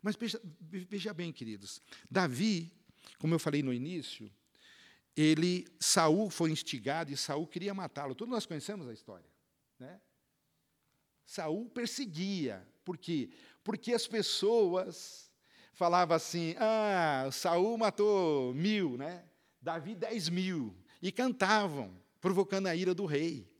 [0.03, 2.72] Mas veja, veja bem, queridos, Davi,
[3.18, 4.31] como eu falei no início,
[5.16, 8.14] ele Saul foi instigado e Saul queria matá-lo.
[8.14, 9.27] Todos nós conhecemos a história,
[9.83, 10.01] né?
[11.27, 13.31] Saul perseguia, por quê?
[13.62, 15.31] Porque as pessoas
[15.75, 19.25] falavam assim: ah, Saul matou mil, né?
[19.61, 23.51] Davi dez mil e cantavam, provocando a ira do rei.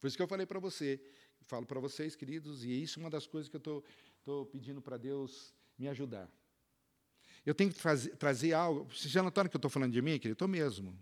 [0.00, 1.00] Por isso que eu falei para você,
[1.42, 3.84] falo para vocês, queridos, e isso é uma das coisas que eu
[4.18, 6.30] estou pedindo para Deus me ajudar.
[7.44, 8.84] Eu tenho que trazer, trazer algo.
[8.84, 10.32] Vocês já notaram que eu estou falando de mim, querido?
[10.32, 10.98] Estou mesmo.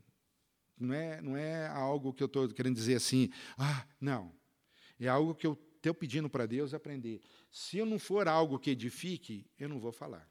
[0.79, 4.35] Não é, não é algo que eu estou querendo dizer assim, ah, não.
[4.99, 7.21] É algo que eu estou pedindo para Deus aprender.
[7.51, 10.29] Se eu não for algo que edifique, eu não vou falar.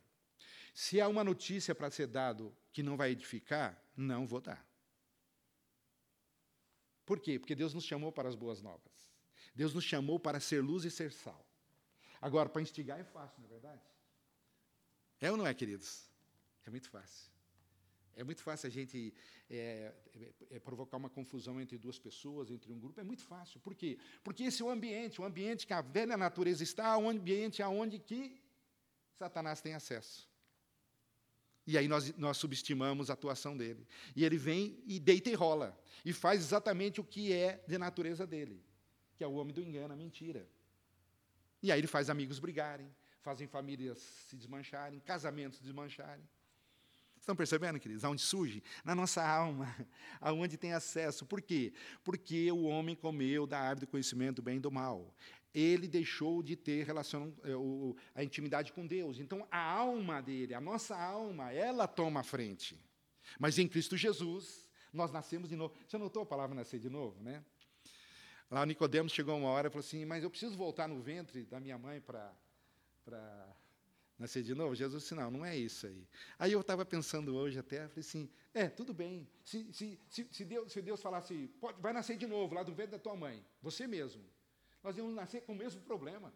[0.73, 4.65] Se há uma notícia para ser dado que não vai edificar, não vou dar.
[7.06, 7.38] Por quê?
[7.38, 9.12] Porque Deus nos chamou para as boas novas.
[9.54, 11.45] Deus nos chamou para ser luz e ser sal.
[12.21, 13.82] Agora, para instigar é fácil, não é verdade?
[15.19, 16.10] É ou não é, queridos?
[16.65, 17.32] É muito fácil.
[18.15, 19.13] É muito fácil a gente
[19.50, 23.00] é, é, é, provocar uma confusão entre duas pessoas, entre um grupo.
[23.00, 23.60] É muito fácil.
[23.60, 23.97] Por quê?
[24.24, 28.00] Porque esse é o ambiente, o ambiente que a velha natureza está, o ambiente aonde
[28.00, 28.41] que
[29.17, 30.30] Satanás tem acesso.
[31.65, 33.88] E aí nós, nós subestimamos a atuação dele.
[34.15, 35.80] E ele vem e deita e rola.
[36.04, 38.63] E faz exatamente o que é de natureza dele,
[39.15, 40.47] que é o homem do engano, a mentira.
[41.62, 46.28] E aí ele faz amigos brigarem, fazem famílias se desmancharem, casamentos desmancharem.
[47.21, 48.03] Estão percebendo, queridos?
[48.03, 48.63] Aonde surge?
[48.84, 49.73] Na nossa alma,
[50.19, 51.23] aonde tem acesso.
[51.23, 51.71] Por quê?
[52.03, 55.13] Porque o homem comeu da árvore do conhecimento do bem e do mal.
[55.53, 59.19] Ele deixou de ter relação, eh, a intimidade com Deus.
[59.19, 62.84] Então, a alma dele, a nossa alma, ela toma a frente.
[63.38, 65.75] Mas em Cristo Jesus, nós nascemos de novo.
[65.88, 67.45] Você notou a palavra nascer de novo, né?
[68.49, 71.60] Lá Nicodemos chegou uma hora e falou assim: Mas eu preciso voltar no ventre da
[71.60, 72.34] minha mãe para
[74.21, 74.75] nascer de novo?
[74.75, 76.07] Jesus disse, não, não é isso aí.
[76.38, 79.27] Aí eu estava pensando hoje até, falei assim, é, tudo bem.
[79.43, 82.73] Se, se, se, se, Deus, se Deus falasse, pode, vai nascer de novo lá do
[82.73, 84.23] ventre da tua mãe, você mesmo,
[84.84, 86.34] nós íamos nascer com o mesmo problema.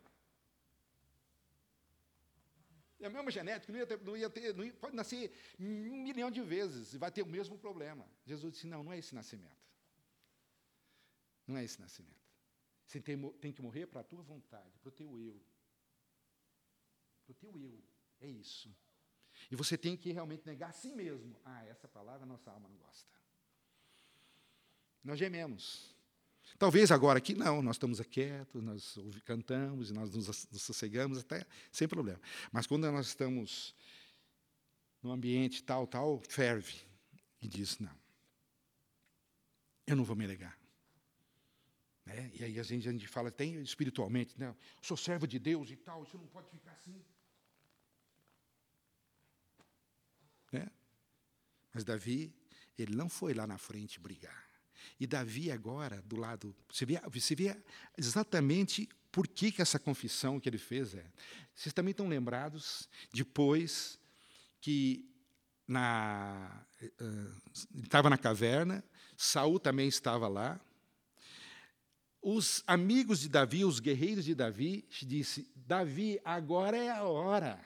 [3.00, 6.04] É a mesma genética, não ia ter, não ia ter não ia, pode nascer um
[6.04, 8.10] milhão de vezes e vai ter o mesmo problema.
[8.26, 9.66] Jesus disse, não, não é esse nascimento.
[11.46, 12.26] Não é esse nascimento.
[12.86, 15.40] Você tem, tem que morrer para a tua vontade, para o teu eu
[17.26, 17.84] para o teu eu.
[18.22, 18.74] É isso.
[19.52, 21.36] E você tem que realmente negar a si mesmo.
[21.44, 23.14] Ah, essa palavra nossa alma não gosta.
[25.04, 25.94] Nós gememos.
[26.58, 31.88] Talvez agora aqui não, nós estamos quietos, nós cantamos, nós nos, nos sossegamos até sem
[31.88, 32.22] problema.
[32.52, 33.76] Mas quando nós estamos
[35.02, 36.82] no ambiente tal, tal, ferve
[37.42, 37.96] e diz: não,
[39.86, 40.58] eu não vou me negar.
[42.06, 42.32] Né?
[42.36, 44.56] E aí a gente, a gente fala, tem espiritualmente, né?
[44.82, 47.04] sou servo de Deus e tal, isso não pode ficar assim.
[50.52, 50.70] Né?
[51.76, 52.34] Mas Davi,
[52.78, 54.46] ele não foi lá na frente brigar.
[54.98, 57.54] E Davi agora, do lado, você vê, você vê
[57.98, 61.06] exatamente por que, que essa confissão que ele fez é.
[61.54, 64.00] Vocês também estão lembrados, depois
[64.62, 65.06] que
[65.68, 68.82] na, uh, estava na caverna,
[69.18, 70.58] Saul também estava lá.
[72.22, 77.60] Os amigos de Davi, os guerreiros de Davi, disse: Davi, agora é a hora.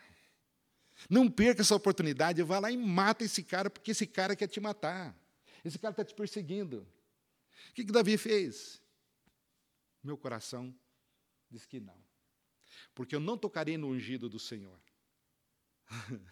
[1.08, 4.60] Não perca essa oportunidade, vá lá e mata esse cara, porque esse cara quer te
[4.60, 5.16] matar.
[5.64, 6.88] Esse cara está te perseguindo.
[7.70, 8.82] O que, que Davi fez?
[10.04, 10.74] Meu coração
[11.50, 11.98] diz que não.
[12.94, 14.80] Porque eu não tocarei no ungido do Senhor.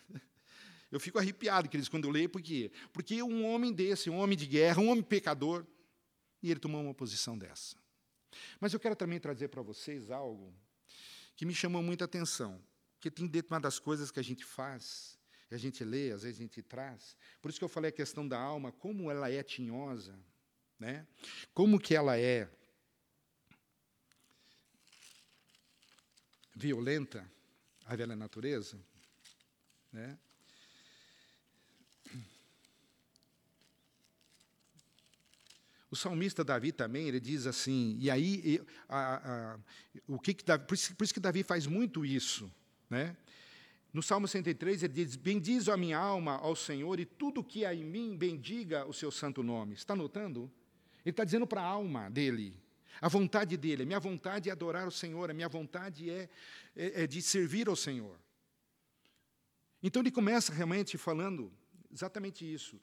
[0.91, 2.71] eu fico arrepiado, queridos, quando eu leio, por quê?
[2.91, 5.65] Porque um homem desse, um homem de guerra, um homem pecador,
[6.41, 7.75] e ele tomou uma posição dessa.
[8.59, 10.53] Mas eu quero também trazer para vocês algo
[11.35, 12.61] que me chamou muita atenção,
[13.11, 15.17] que tem das coisas que a gente faz,
[15.47, 17.15] que a gente lê, às vezes a gente traz.
[17.41, 20.17] Por isso que eu falei a questão da alma, como ela é tinhosa,
[20.79, 21.07] né?
[21.53, 22.49] Como que ela é
[26.55, 27.29] violenta,
[27.85, 28.79] a velha natureza,
[29.91, 30.17] né?
[35.89, 39.59] O salmista Davi também, ele diz assim, e aí, a, a,
[40.05, 42.51] o que, que Davi, por, isso, por isso que Davi faz muito isso,
[42.89, 43.15] né?
[43.93, 47.73] No Salmo 103, ele diz: Bendize a minha alma ao Senhor, e tudo que há
[47.73, 49.73] em mim bendiga o seu santo nome.
[49.73, 50.51] Está notando?
[51.03, 52.61] Ele está dizendo para a alma dele,
[52.99, 56.29] a vontade dele, a minha vontade é adorar o Senhor, a minha vontade é,
[56.75, 58.19] é, é de servir ao Senhor.
[59.81, 61.51] Então ele começa realmente falando
[61.91, 62.79] exatamente isso.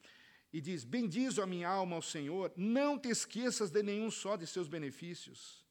[0.52, 4.46] E diz: Bendizo a minha alma ao Senhor, não te esqueças de nenhum só de
[4.46, 5.63] seus benefícios.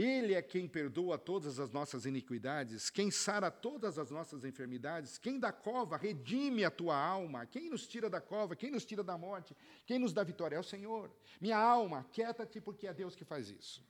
[0.00, 5.38] Ele é quem perdoa todas as nossas iniquidades, quem sara todas as nossas enfermidades, quem
[5.38, 9.18] da cova redime a tua alma, quem nos tira da cova, quem nos tira da
[9.18, 11.14] morte, quem nos dá vitória é o Senhor.
[11.38, 13.84] Minha alma, quieta-te, porque é Deus que faz isso.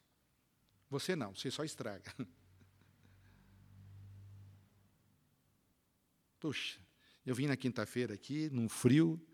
[0.88, 2.12] Você não, você só estraga.
[6.40, 6.80] Puxa,
[7.24, 9.24] eu vim na quinta-feira aqui, num frio,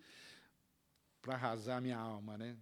[1.23, 2.55] para arrasar minha alma, né?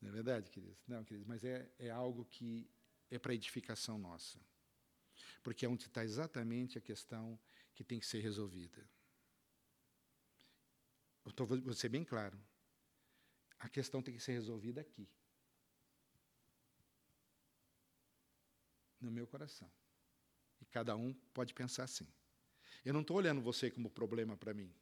[0.00, 0.78] Não é verdade, queridos?
[0.86, 2.70] Não, queridos, mas é, é algo que
[3.10, 4.38] é para edificação nossa.
[5.42, 7.38] Porque é onde está exatamente a questão
[7.74, 8.88] que tem que ser resolvida.
[11.24, 12.38] Eu tô, vou ser bem claro.
[13.58, 15.08] A questão tem que ser resolvida aqui.
[19.00, 19.70] No meu coração.
[20.60, 22.06] E cada um pode pensar assim.
[22.84, 24.72] Eu não estou olhando você como problema para mim.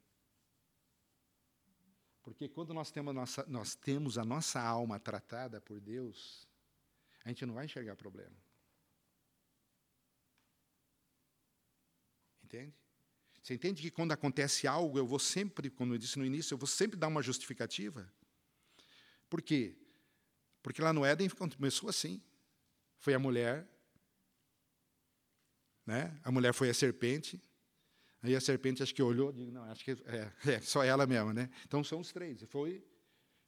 [2.26, 6.44] Porque quando nós temos, nossa, nós temos a nossa alma tratada por Deus,
[7.24, 8.36] a gente não vai enxergar problema.
[12.42, 12.74] Entende?
[13.40, 16.58] Você entende que quando acontece algo, eu vou sempre, como eu disse no início, eu
[16.58, 18.12] vou sempre dar uma justificativa?
[19.30, 19.78] Por quê?
[20.64, 22.20] Porque lá no Éden começou assim.
[22.98, 23.68] Foi a mulher,
[25.86, 26.20] né?
[26.24, 27.40] a mulher foi a serpente,
[28.22, 31.33] Aí a serpente acho que olhou, digo, não, acho que é, é só ela mesma,
[31.33, 31.50] né?
[31.64, 32.42] Então são os três.
[32.48, 32.85] Foi,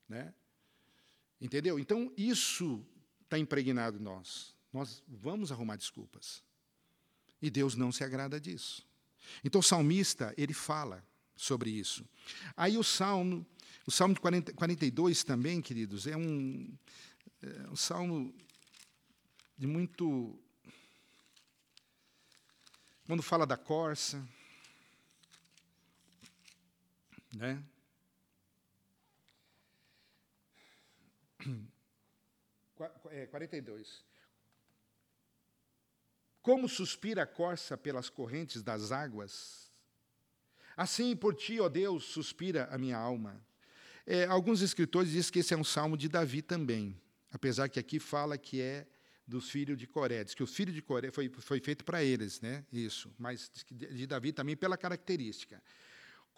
[0.08, 0.32] né?
[1.40, 1.78] Entendeu?
[1.78, 2.84] Então isso
[3.22, 4.56] está impregnado em nós.
[4.72, 6.42] Nós vamos arrumar desculpas.
[7.40, 8.86] E Deus não se agrada disso.
[9.44, 11.04] Então o salmista, ele fala
[11.36, 12.04] sobre isso.
[12.56, 13.46] Aí o salmo,
[13.86, 16.76] o salmo de 40, 42 também, queridos, é um,
[17.42, 18.34] é um salmo
[19.56, 20.38] de muito.
[23.06, 24.26] Quando fala da corça,
[27.38, 27.62] né?
[33.10, 34.04] É, 42.
[36.42, 39.72] Como suspira a corça pelas correntes das águas,
[40.76, 43.44] assim por ti, ó Deus, suspira a minha alma.
[44.06, 47.98] É, alguns escritores dizem que esse é um salmo de Davi também, apesar que aqui
[47.98, 48.86] fala que é
[49.26, 52.40] dos filhos de Coré, diz que o filho de Coré foi, foi feito para eles,
[52.40, 52.64] né?
[52.72, 55.62] Isso, mas de Davi também pela característica.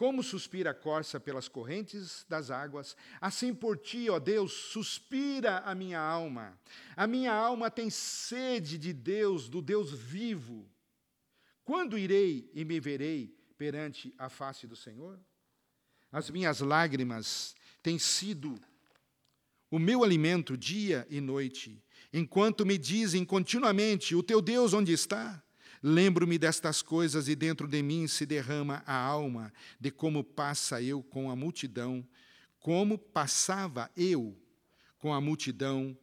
[0.00, 5.74] Como suspira a corça pelas correntes das águas, assim por ti, ó Deus, suspira a
[5.74, 6.58] minha alma.
[6.96, 10.66] A minha alma tem sede de Deus, do Deus vivo.
[11.62, 15.20] Quando irei e me verei perante a face do Senhor?
[16.10, 18.58] As minhas lágrimas têm sido
[19.70, 25.44] o meu alimento dia e noite, enquanto me dizem continuamente: O teu Deus onde está?
[25.82, 31.02] Lembro-me destas coisas e dentro de mim se derrama a alma de como passa eu
[31.02, 32.06] com a multidão,
[32.58, 34.36] como passava eu
[34.98, 35.96] com a multidão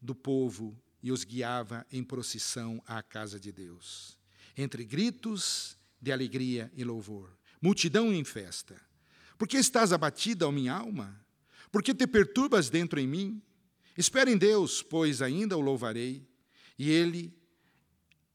[0.00, 4.18] do povo e os guiava em procissão à casa de Deus,
[4.56, 8.80] entre gritos de alegria e louvor, multidão em festa.
[9.36, 11.24] Por que estás abatida, ó minha alma?
[11.70, 13.42] Por que te perturbas dentro em mim?
[13.96, 16.26] Espera em Deus, pois ainda o louvarei,
[16.76, 17.36] e ele,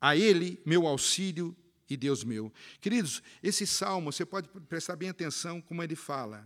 [0.04, 1.56] a ele, meu auxílio
[1.90, 2.52] e Deus meu.
[2.82, 6.46] Queridos, esse salmo, você pode prestar bem atenção como ele fala.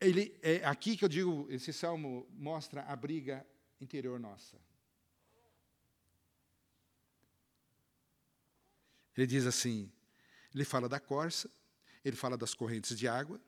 [0.00, 3.46] Ele, é aqui que eu digo, esse salmo mostra a briga
[3.78, 4.56] interior nossa.
[9.14, 9.92] Ele diz assim:
[10.54, 11.50] ele fala da corça,
[12.02, 13.38] ele fala das correntes de água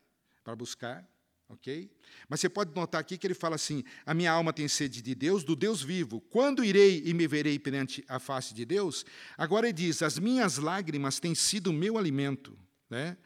[0.45, 1.09] para buscar,
[1.49, 1.91] ok?
[2.29, 5.15] Mas você pode notar aqui que ele fala assim: a minha alma tem sede de
[5.15, 6.21] Deus, do Deus vivo.
[6.21, 9.05] Quando irei e me verei perante a face de Deus?
[9.37, 12.59] Agora ele diz: as minhas lágrimas têm sido meu alimento,
[12.91, 13.17] né?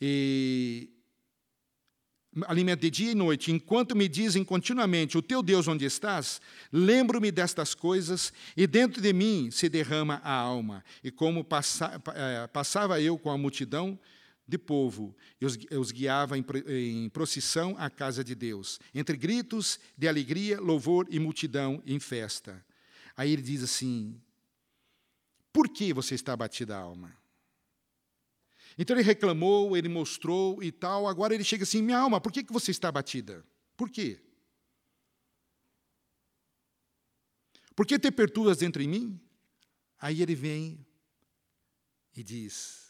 [0.00, 0.90] E
[2.46, 6.40] alimento de dia e noite, enquanto me dizem continuamente: O teu Deus onde estás?
[6.72, 10.84] Lembro-me destas coisas e dentro de mim se derrama a alma.
[11.02, 11.46] E como
[12.14, 13.98] eh, passava eu com a multidão
[14.50, 20.60] de povo, eu os guiava em, procissão à casa de Deus, entre gritos de alegria,
[20.60, 22.64] louvor e multidão em festa.
[23.16, 24.20] Aí ele diz assim:
[25.52, 27.16] Por que você está abatida a alma?
[28.76, 31.06] Então ele reclamou, ele mostrou e tal.
[31.06, 33.44] Agora ele chega assim: minha alma, por que, que você está abatida?
[33.76, 34.20] Por quê?
[37.74, 39.20] Por que te perturbas dentro em mim?
[39.98, 40.84] Aí ele vem
[42.16, 42.89] e diz: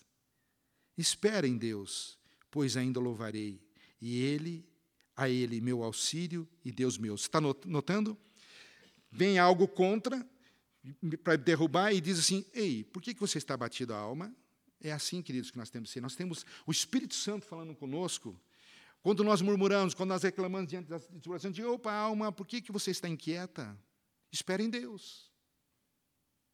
[1.01, 2.19] Espera em Deus,
[2.51, 3.61] pois ainda louvarei,
[4.01, 4.69] e Ele,
[5.17, 7.17] a Ele, meu auxílio e Deus meu.
[7.17, 8.17] Você está notando?
[9.11, 10.29] Vem algo contra,
[11.25, 14.35] para derrubar, e diz assim: Ei, por que, você está abatido a alma?
[14.81, 16.01] É assim, queridos, que nós temos que ser.
[16.01, 18.39] Nós temos o Espírito Santo falando conosco.
[19.03, 22.71] Quando nós murmuramos, quando nós reclamamos diante da situação, de opa, alma, por que, que
[22.71, 23.79] você está inquieta?
[24.31, 25.30] Espere em Deus.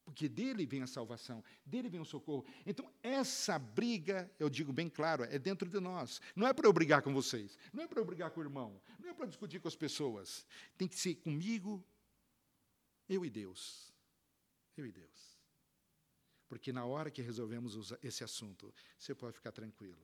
[0.07, 2.47] Porque dele vem a salvação, dele vem o socorro.
[2.64, 6.21] Então, essa briga, eu digo bem claro, é dentro de nós.
[6.35, 8.81] Não é para eu brigar com vocês, não é para eu brigar com o irmão,
[9.01, 10.47] não é para discutir com as pessoas.
[10.79, 11.85] Tem que ser comigo,
[13.09, 13.92] eu e Deus.
[14.77, 15.37] Eu e Deus.
[16.49, 20.01] Porque na hora que resolvemos esse assunto, você pode ficar tranquilo,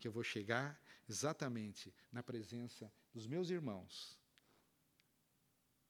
[0.00, 4.18] que eu vou chegar exatamente na presença dos meus irmãos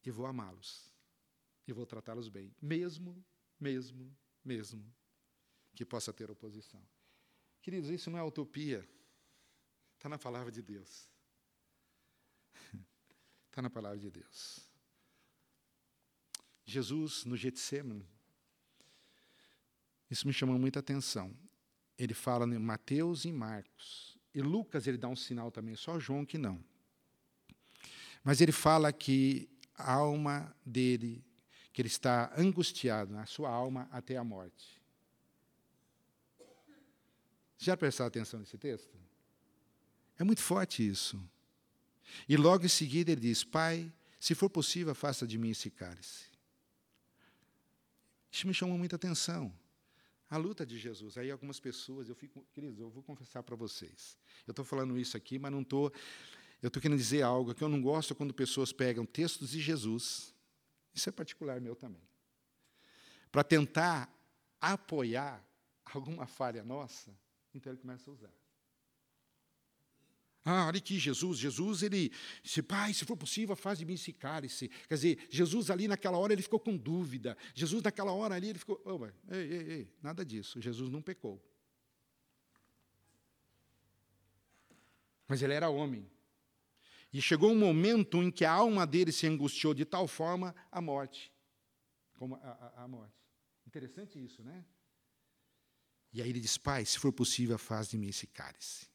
[0.05, 0.93] e vou amá-los
[1.67, 3.25] e vou tratá-los bem, mesmo,
[3.61, 4.15] mesmo,
[4.45, 4.85] mesmo
[5.75, 6.83] que possa ter oposição.
[7.63, 8.89] Queridos, isso não é utopia,
[9.97, 11.09] está na palavra de Deus.
[13.49, 14.69] Está na palavra de Deus.
[16.65, 18.05] Jesus, no Getsemane,
[20.11, 21.37] isso me chamou muita atenção.
[21.97, 24.19] Ele fala em Mateus e Marcos.
[24.35, 26.63] E Lucas ele dá um sinal também, só João que não.
[28.23, 31.25] Mas ele fala que a alma dele,
[31.75, 34.81] que ele está angustiado, a sua alma até a morte.
[37.59, 38.97] Já prestou atenção nesse texto?
[40.17, 41.21] É muito forte isso.
[42.29, 46.27] E logo em seguida ele diz: Pai, se for possível, afasta de mim esse cálice.
[48.31, 49.53] Isso me chamou muita atenção.
[50.31, 51.19] A luta de Jesus.
[51.19, 54.17] Aí algumas pessoas, eu fico, queridos, eu vou confessar para vocês.
[54.47, 55.93] Eu estou falando isso aqui, mas não estou.
[56.63, 60.34] Eu estou querendo dizer algo que eu não gosto quando pessoas pegam textos de Jesus.
[60.95, 62.03] Isso é particular meu também.
[63.33, 64.09] Para tentar
[64.61, 65.45] apoiar
[65.85, 67.15] alguma falha nossa,
[67.53, 68.33] então ele começa a usar.
[70.47, 74.13] Ah, olha aqui, Jesus, Jesus, ele disse, pai, se for possível, faz de mim esse
[74.13, 74.69] cálice.
[74.87, 77.37] Quer dizer, Jesus ali naquela hora, ele ficou com dúvida.
[77.55, 81.43] Jesus naquela hora ali, ele ficou, oh, ei, ei, ei, nada disso, Jesus não pecou.
[85.27, 86.07] Mas ele era homem.
[87.15, 90.83] E chegou um momento em que a alma dele se angustiou de tal forma a
[90.83, 91.33] morte.
[92.19, 93.15] Como a, a, a morte.
[93.67, 94.67] Interessante isso, né?
[96.13, 98.93] E aí ele diz, pai, se for possível, faz de mim esse cálice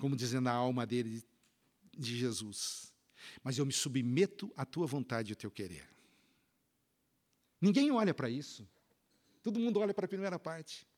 [0.00, 1.22] como dizendo a alma dele
[1.96, 2.92] de Jesus.
[3.44, 5.86] Mas eu me submeto à tua vontade e ao teu querer.
[7.60, 8.66] Ninguém olha para isso.
[9.42, 10.88] Todo mundo olha para a primeira parte.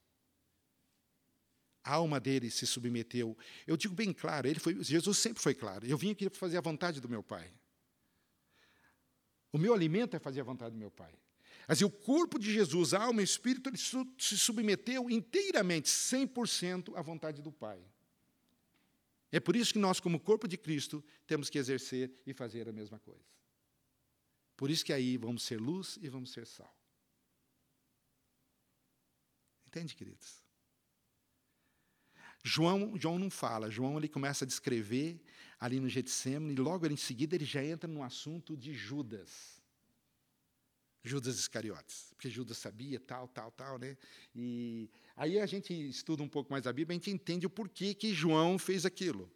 [1.85, 3.37] A alma dele se submeteu.
[3.67, 5.87] Eu digo bem claro, ele foi, Jesus sempre foi claro.
[5.87, 7.53] Eu vim aqui para fazer a vontade do meu Pai.
[9.53, 11.13] O meu alimento é fazer a vontade do meu Pai.
[11.67, 16.97] Assim, o corpo de Jesus, a alma e o espírito, ele se submeteu inteiramente, 100%
[16.97, 17.81] à vontade do Pai.
[19.31, 22.73] É por isso que nós, como corpo de Cristo, temos que exercer e fazer a
[22.73, 23.25] mesma coisa.
[24.57, 26.77] Por isso que aí vamos ser luz e vamos ser sal.
[29.67, 30.42] Entende, queridos?
[32.43, 35.21] João, João não fala, João ele começa a descrever
[35.61, 39.63] ali no Getsemane, e logo em seguida ele já entra no assunto de Judas.
[41.05, 43.97] Judas Iscariotes, porque Judas sabia tal, tal, tal, né?
[44.35, 47.93] E aí a gente estuda um pouco mais a Bíblia, a gente entende o porquê
[47.93, 49.31] que João fez aquilo.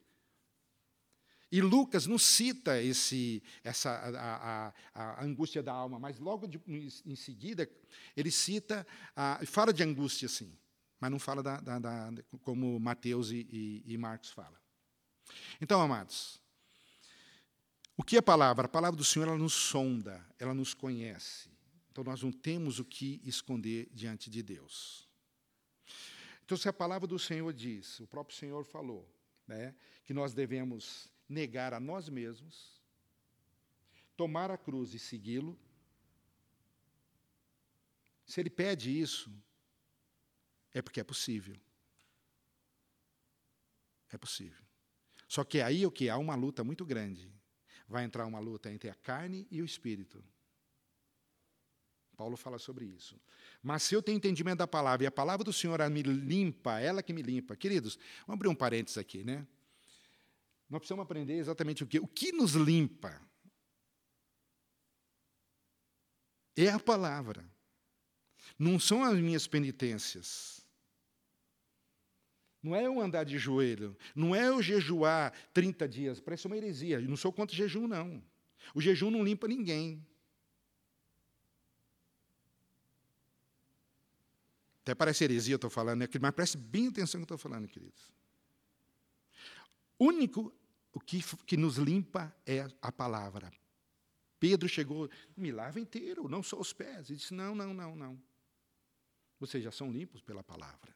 [1.50, 6.60] E Lucas não cita esse, essa, a, a, a angústia da alma, mas logo de,
[6.66, 7.68] em seguida
[8.16, 10.56] ele cita, a, fala de angústia, sim,
[11.00, 14.58] mas não fala da, da, da como Mateus e, e, e Marcos falam.
[15.60, 16.40] Então, amados,
[17.96, 18.66] o que é a palavra?
[18.66, 21.50] A palavra do Senhor ela nos sonda, ela nos conhece.
[21.90, 25.08] Então nós não temos o que esconder diante de Deus.
[26.44, 29.08] Então, se a palavra do Senhor diz, o próprio Senhor falou,
[29.48, 29.74] né,
[30.04, 32.80] que nós devemos negar a nós mesmos,
[34.16, 35.58] tomar a cruz e segui-lo.
[38.24, 39.32] Se ele pede isso,
[40.76, 41.56] é porque é possível.
[44.12, 44.62] É possível.
[45.26, 47.32] Só que aí o que há uma luta muito grande.
[47.88, 50.22] Vai entrar uma luta entre a carne e o espírito.
[52.14, 53.18] Paulo fala sobre isso.
[53.62, 57.02] Mas se eu tenho entendimento da palavra e a palavra do Senhor me limpa, ela
[57.02, 57.56] que me limpa.
[57.56, 59.46] Queridos, vamos abrir um parênteses aqui, né?
[60.68, 61.98] Nós precisamos aprender exatamente o que?
[62.00, 63.18] O que nos limpa
[66.54, 67.48] é a palavra.
[68.58, 70.55] Não são as minhas penitências.
[72.66, 73.96] Não é eu andar de joelho.
[74.14, 76.20] Não é eu jejuar 30 dias.
[76.20, 77.00] Parece uma heresia.
[77.00, 78.22] Eu não sou contra jejum, não.
[78.74, 80.04] O jejum não limpa ninguém.
[84.82, 86.06] Até parece heresia, eu estou falando, né?
[86.20, 88.16] mas preste bem atenção no que eu estou falando, queridos
[89.98, 90.54] único
[90.92, 93.52] o que, que nos limpa é a palavra.
[94.38, 97.10] Pedro chegou, me lava inteiro, não só os pés.
[97.10, 98.22] Ele disse: Não, não, não, não.
[99.38, 100.94] Vocês já são limpos pela palavra.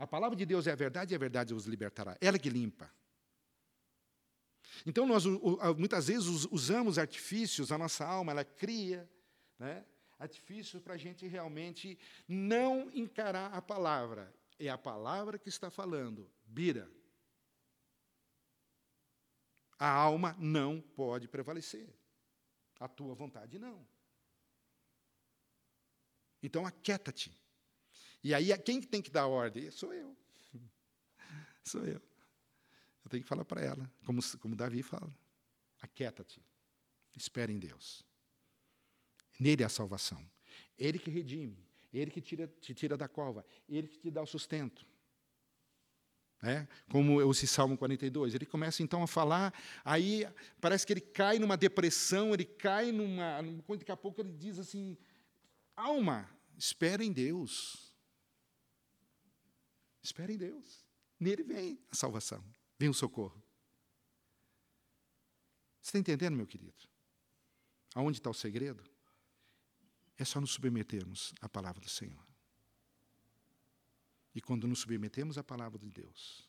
[0.00, 2.16] A palavra de Deus é a verdade e a verdade os libertará.
[2.22, 2.90] Ela que limpa.
[4.86, 5.26] Então, nós
[5.76, 9.06] muitas vezes usamos artifícios, a nossa alma, ela cria
[9.58, 9.84] né,
[10.18, 14.34] artifícios para a gente realmente não encarar a palavra.
[14.58, 16.30] É a palavra que está falando.
[16.46, 16.90] Bira,
[19.78, 21.94] a alma não pode prevalecer.
[22.78, 23.86] A tua vontade não.
[26.42, 27.38] Então aquieta-te.
[28.22, 29.70] E aí quem tem que dar ordem?
[29.70, 30.16] Sou eu.
[31.64, 32.00] Sou eu.
[33.04, 35.12] Eu tenho que falar para ela, como, como Davi fala.
[35.80, 36.42] Aquieta-te.
[37.16, 38.04] Espere em Deus.
[39.38, 40.24] Nele é a salvação.
[40.78, 41.66] Ele que redime.
[41.92, 43.44] Ele que tira, te tira da cova.
[43.68, 44.86] Ele que te dá o sustento.
[46.42, 48.34] É, como esse Salmo 42.
[48.34, 49.52] Ele começa então a falar,
[49.84, 50.26] aí
[50.60, 53.42] parece que ele cai numa depressão, ele cai numa.
[53.76, 54.96] Daqui a pouco ele diz assim:
[55.76, 57.89] alma, espera em Deus.
[60.02, 60.84] Espera em Deus.
[61.18, 62.42] Nele vem a salvação,
[62.78, 63.42] vem o socorro.
[65.80, 66.88] Você está entendendo, meu querido?
[67.94, 68.82] Aonde está o segredo?
[70.16, 72.26] É só nos submetermos à palavra do Senhor.
[74.34, 76.48] E quando nos submetemos à palavra de Deus,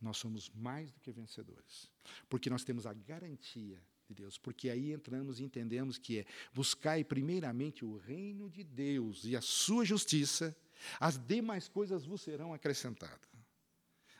[0.00, 1.90] nós somos mais do que vencedores.
[2.28, 4.38] Porque nós temos a garantia de Deus.
[4.38, 9.40] Porque aí entramos e entendemos que é buscar primeiramente o reino de Deus e a
[9.40, 10.56] sua justiça,
[10.98, 13.28] as demais coisas vos serão acrescentadas.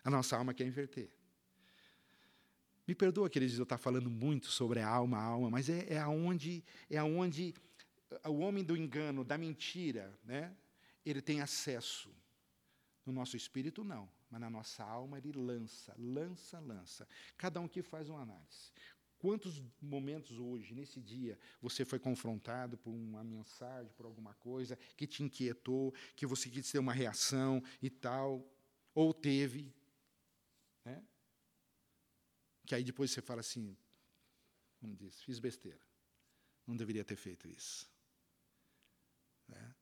[0.02, 1.10] A nossa alma quer inverter.
[2.86, 5.98] Me perdoa, queridos, eu estar falando muito sobre a alma, a alma, mas é, é
[5.98, 7.54] aonde é aonde
[8.26, 10.52] o homem do engano, da mentira, né,
[11.04, 12.10] ele tem acesso.
[13.06, 14.08] No nosso espírito, não.
[14.30, 17.08] Mas na nossa alma, ele lança, lança, lança.
[17.36, 18.72] Cada um que faz uma análise.
[19.20, 25.06] Quantos momentos hoje, nesse dia, você foi confrontado por uma mensagem, por alguma coisa que
[25.06, 28.50] te inquietou, que você quis ter uma reação e tal,
[28.94, 29.74] ou teve,
[30.82, 31.04] né?
[32.64, 33.76] que aí depois você fala assim,
[34.78, 35.86] como diz, fiz besteira,
[36.66, 37.92] não deveria ter feito isso.
[39.46, 39.74] Né?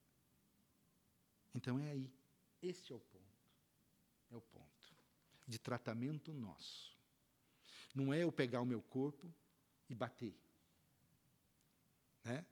[1.55, 2.12] Então é aí,
[2.61, 3.53] este é o ponto.
[4.32, 4.97] É o ponto.
[5.47, 6.97] De tratamento nosso.
[7.99, 9.28] Não é eu pegar o meu corpo
[9.88, 10.32] e bater.
[12.22, 12.46] Né?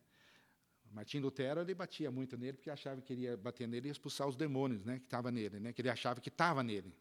[0.90, 4.34] Martim Lutero ele batia muito nele porque achava que queria bater nele e expulsar os
[4.34, 6.92] demônios, né, que estava nele, né, que ele achava que estava nele.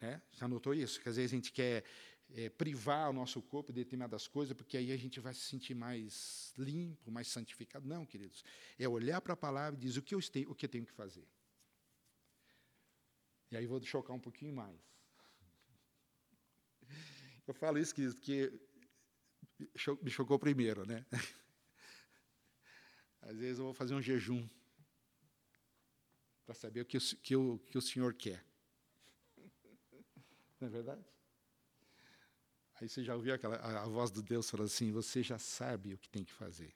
[0.00, 0.20] Né?
[0.32, 1.00] Já notou isso?
[1.00, 1.84] Que às vezes a gente quer
[2.30, 5.74] é, privar o nosso corpo de determinadas coisas, porque aí a gente vai se sentir
[5.74, 7.86] mais limpo, mais santificado.
[7.86, 8.44] Não, queridos.
[8.76, 10.84] É olhar para a palavra e dizer o que eu, tenho, o que eu tenho
[10.84, 11.26] que fazer.
[13.50, 14.97] E aí vou chocar um pouquinho mais.
[17.48, 18.52] Eu falo isso porque
[20.02, 21.06] me chocou primeiro, né?
[23.22, 24.46] Às vezes eu vou fazer um jejum
[26.44, 28.44] para saber o que o, que, o, que o Senhor quer.
[30.60, 31.02] Não é verdade?
[32.74, 35.94] Aí você já ouviu aquela, a, a voz do Deus falando assim: você já sabe
[35.94, 36.74] o que tem que fazer.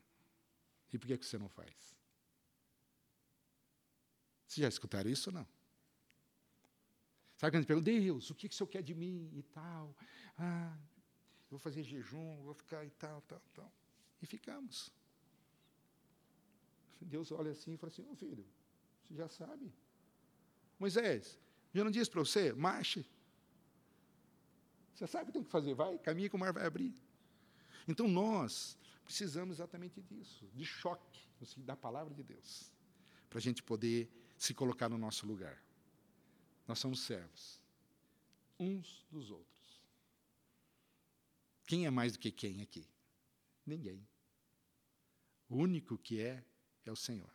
[0.91, 1.95] E por que, que você não faz?
[4.47, 5.47] Vocês já escutaram isso ou não?
[7.43, 9.97] Sabe quando pergunta, Deus, o que, que o Senhor quer de mim e tal?
[10.39, 10.79] Ah,
[11.51, 13.73] vou fazer jejum, vou ficar e tal, tal, tal.
[14.23, 14.93] E ficamos.
[17.01, 18.47] Deus olha assim e fala assim, ô oh, filho,
[19.09, 19.75] você já sabe.
[20.79, 21.37] Moisés,
[21.75, 23.05] já não disse para você, marche.
[24.95, 26.95] Você sabe o que tem que fazer, vai, caminha que o mar vai abrir.
[27.89, 31.21] Então nós precisamos exatamente disso, de choque
[31.57, 32.73] da palavra de Deus,
[33.29, 35.61] para a gente poder se colocar no nosso lugar.
[36.73, 37.61] Nós somos servos,
[38.59, 39.83] uns dos outros.
[41.67, 42.89] Quem é mais do que quem aqui?
[43.67, 44.09] Ninguém.
[45.51, 46.43] O único que é,
[46.87, 47.31] é o Senhor.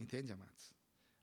[0.00, 0.72] Entende, amados?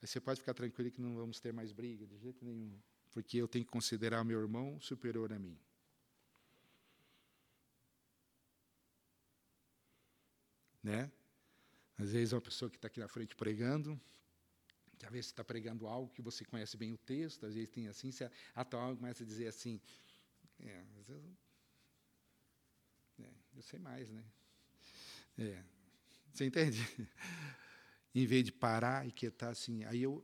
[0.04, 2.80] Aí você pode ficar tranquilo que não vamos ter mais briga, de jeito nenhum.
[3.12, 5.60] Porque eu tenho que considerar meu irmão superior a mim.
[10.84, 11.12] Né?
[12.02, 14.00] Às vezes, uma pessoa que está aqui na frente pregando,
[14.98, 17.88] que às vezes está pregando algo que você conhece bem o texto, às vezes tem
[17.88, 19.80] assim, você atual começa a dizer assim,
[20.60, 21.24] é, vezes,
[23.20, 24.24] é, eu sei mais, né?
[25.38, 25.64] É,
[26.34, 26.80] você entende?
[28.16, 30.24] em vez de parar e quietar assim, aí eu,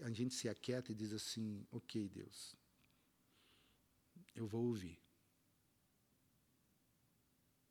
[0.00, 2.56] a gente se aquieta e diz assim, ok, Deus,
[4.34, 4.98] eu vou ouvir.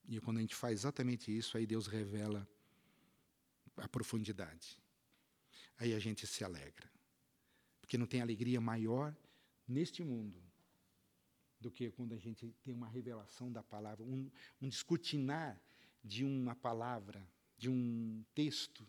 [0.08, 2.48] E quando a gente faz exatamente isso, aí Deus revela
[3.78, 4.80] a profundidade.
[5.78, 6.90] Aí a gente se alegra.
[7.80, 9.16] Porque não tem alegria maior
[9.68, 10.42] neste mundo
[11.60, 14.30] do que quando a gente tem uma revelação da palavra, um,
[14.62, 15.60] um descortinar
[16.04, 18.88] de uma palavra, de um texto.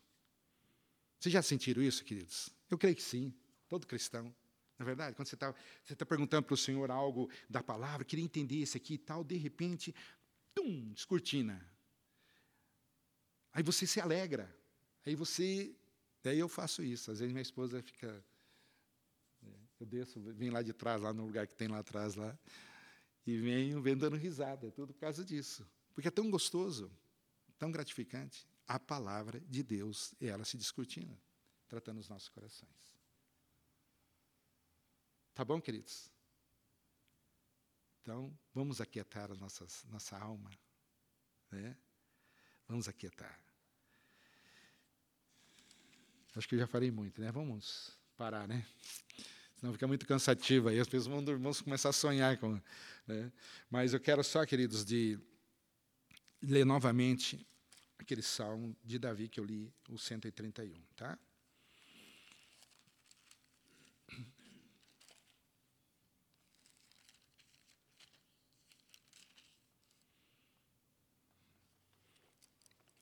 [1.19, 2.51] Vocês já sentiram isso, queridos?
[2.71, 3.35] Eu creio que sim,
[3.69, 4.35] todo cristão.
[4.79, 5.53] Na é verdade, quando você está
[5.85, 9.25] você tá perguntando para o Senhor algo da palavra, queria entender isso aqui e tal,
[9.25, 9.93] de repente,
[10.55, 11.69] tum, descortina.
[13.53, 14.55] Aí você se alegra.
[15.05, 15.75] Aí você.
[16.23, 17.11] Daí eu faço isso.
[17.11, 18.25] Às vezes minha esposa fica.
[19.43, 22.37] Né, eu desço, venho lá de trás, lá no lugar que tem lá atrás, lá,
[23.27, 25.67] e venho vendo dando risada, é tudo por causa disso.
[25.95, 26.91] Porque é tão gostoso,
[27.59, 28.49] tão gratificante.
[28.67, 31.19] A palavra de Deus, e ela se descortina,
[31.69, 32.99] tratando os nossos corações.
[35.35, 36.11] Tá bom, queridos?
[38.03, 40.51] Então, vamos aquietar a nossas, nossa alma.
[41.51, 41.77] Né?
[42.67, 43.39] Vamos aquietar.
[46.37, 47.33] Acho que eu já falei muito, né?
[47.33, 48.65] Vamos parar, né?
[49.59, 52.61] Senão fica muito cansativo aí, as pessoas vão, vão começar a sonhar com.
[53.07, 53.33] Né?
[53.69, 55.19] Mas eu quero só, queridos, de
[56.41, 57.45] ler novamente
[57.99, 61.19] aquele salmo de Davi que eu li, o 131, tá?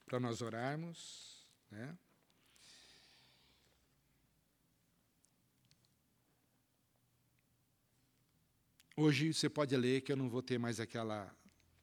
[0.06, 1.98] Para nós orarmos, né?
[8.98, 11.30] Hoje você pode ler que eu não vou ter mais aquela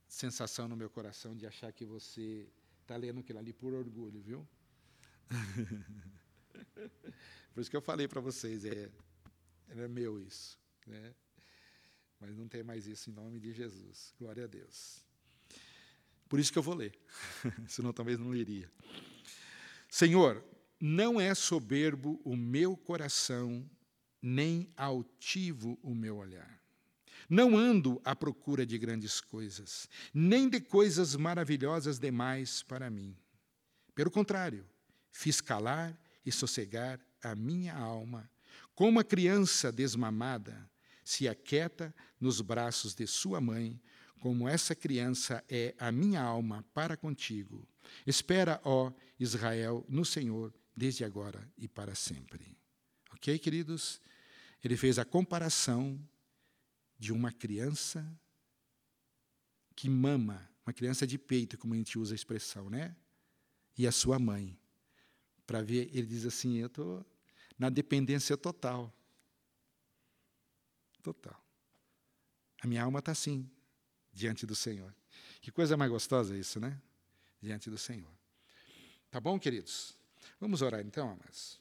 [0.08, 2.50] sensação no meu coração de achar que você
[2.82, 4.48] está lendo aquilo ali por orgulho, viu?
[7.54, 8.90] por isso que eu falei para vocês, é,
[9.70, 10.60] é meu isso.
[10.88, 11.14] Né?
[12.20, 14.12] Mas não tem mais isso em nome de Jesus.
[14.20, 15.06] Glória a Deus.
[16.28, 17.00] Por isso que eu vou ler,
[17.70, 18.72] senão talvez não leria.
[19.88, 20.44] Senhor,
[20.80, 23.70] não é soberbo o meu coração,
[24.20, 26.63] nem altivo o meu olhar.
[27.30, 33.16] Não ando à procura de grandes coisas, nem de coisas maravilhosas demais para mim.
[33.96, 34.66] Pelo contrário,
[35.12, 38.30] fiz calar e sossegar a minha alma,
[38.76, 40.70] como a criança desmamada
[41.04, 43.80] se aquieta nos braços de sua mãe,
[44.20, 47.68] como essa criança é a minha alma para contigo.
[48.08, 52.58] Espera, ó Israel, no Senhor, desde agora e para sempre.
[53.12, 54.02] Ok, queridos?
[54.64, 56.00] Ele fez a comparação
[57.04, 58.02] de uma criança
[59.76, 62.96] que mama, uma criança de peito, como a gente usa a expressão, né?
[63.78, 64.58] E a sua mãe.
[65.46, 67.06] Para ver, ele diz assim: eu estou
[67.60, 68.90] na dependência total.
[71.02, 71.38] Total.
[72.62, 73.52] A minha alma está assim,
[74.14, 74.96] diante do Senhor.
[75.42, 76.82] Que coisa mais gostosa isso, né?
[77.42, 78.18] Diante do Senhor.
[79.12, 79.94] Tá bom, queridos?
[80.40, 81.60] Vamos orar então, amados.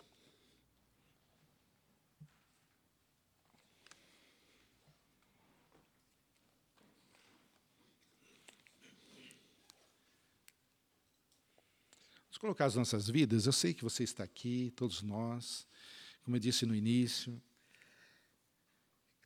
[12.42, 15.64] Colocar as nossas vidas, eu sei que você está aqui, todos nós,
[16.24, 17.40] como eu disse no início,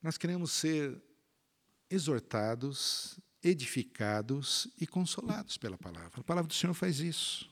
[0.02, 1.02] nós queremos ser
[1.88, 6.20] exortados, edificados e consolados pela palavra.
[6.20, 7.50] A palavra do Senhor faz isso.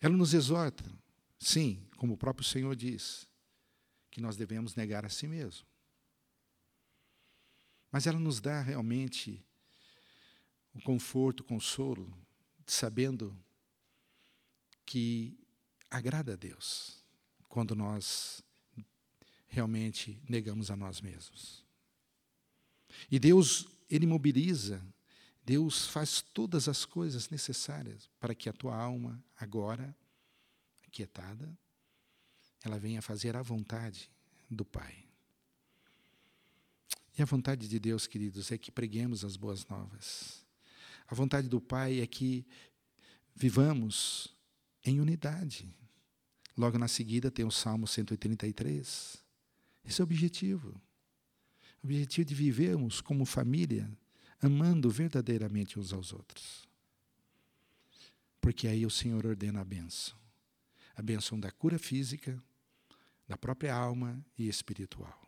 [0.00, 0.88] Ela nos exorta,
[1.36, 3.26] sim, como o próprio Senhor diz,
[4.08, 5.66] que nós devemos negar a si mesmo.
[7.90, 9.44] Mas ela nos dá realmente
[10.72, 12.16] o conforto, o consolo,
[12.72, 13.36] sabendo
[14.84, 15.38] que
[15.90, 17.04] agrada a Deus
[17.48, 18.42] quando nós
[19.48, 21.64] realmente negamos a nós mesmos.
[23.10, 24.82] E Deus, Ele mobiliza,
[25.44, 29.96] Deus faz todas as coisas necessárias para que a tua alma, agora,
[30.86, 31.56] aquietada,
[32.62, 34.10] ela venha fazer a vontade
[34.50, 35.06] do Pai.
[37.16, 40.46] E a vontade de Deus, queridos, é que preguemos as boas novas.
[41.08, 42.46] A vontade do Pai é que
[43.34, 44.36] vivamos
[44.84, 45.74] em unidade.
[46.56, 49.16] Logo na seguida tem o Salmo 133.
[49.84, 50.70] Esse é o objetivo.
[51.82, 53.90] O objetivo de vivermos como família,
[54.40, 56.68] amando verdadeiramente uns aos outros.
[58.40, 60.16] Porque aí o Senhor ordena a bênção.
[60.94, 62.42] A bênção da cura física,
[63.26, 65.27] da própria alma e espiritual.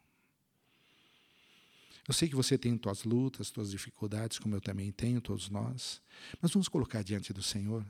[2.11, 6.03] Eu sei que você tem tuas lutas, tuas dificuldades, como eu também tenho, todos nós.
[6.43, 7.89] Mas vamos colocar diante do Senhor,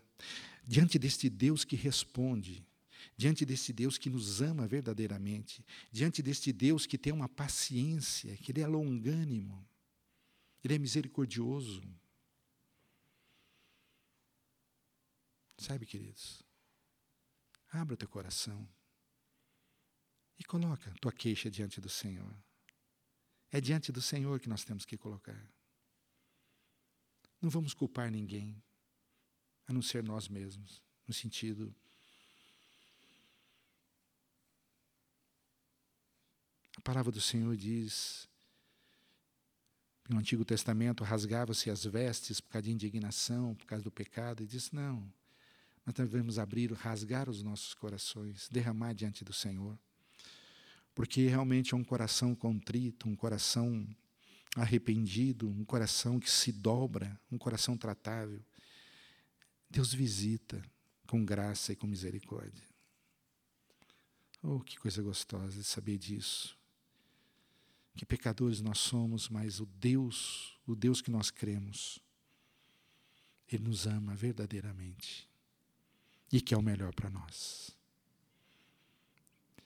[0.63, 2.63] diante deste Deus que responde,
[3.17, 8.53] diante desse Deus que nos ama verdadeiramente, diante deste Deus que tem uma paciência, que
[8.53, 9.67] Ele é longânimo,
[10.63, 11.83] Ele é misericordioso.
[15.57, 16.43] Sabe, queridos,
[17.73, 18.69] abra o teu coração
[20.39, 22.50] e coloca tua queixa diante do Senhor.
[23.53, 25.41] É diante do Senhor que nós temos que colocar.
[27.41, 28.63] Não vamos culpar ninguém,
[29.67, 31.75] a não ser nós mesmos, no sentido
[36.81, 38.27] A palavra do Senhor diz,
[40.09, 44.47] no Antigo Testamento, rasgava-se as vestes por causa de indignação, por causa do pecado, e
[44.47, 45.13] diz: não,
[45.85, 49.79] nós devemos abrir, rasgar os nossos corações, derramar diante do Senhor.
[51.01, 53.89] Porque realmente é um coração contrito, um coração
[54.55, 58.45] arrependido, um coração que se dobra, um coração tratável.
[59.71, 60.63] Deus visita
[61.07, 62.63] com graça e com misericórdia.
[64.43, 66.55] Oh, que coisa gostosa de saber disso
[67.97, 71.99] que pecadores nós somos, mas o Deus, o Deus que nós cremos,
[73.51, 75.27] Ele nos ama verdadeiramente
[76.31, 77.75] e que é o melhor para nós.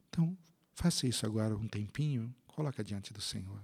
[0.08, 0.38] Então,
[0.74, 3.60] faça isso agora um tempinho, coloca diante do Senhor.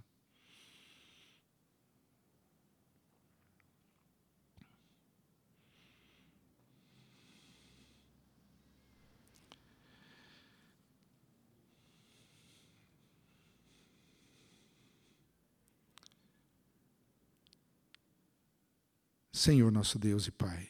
[19.40, 20.68] Senhor nosso Deus e Pai.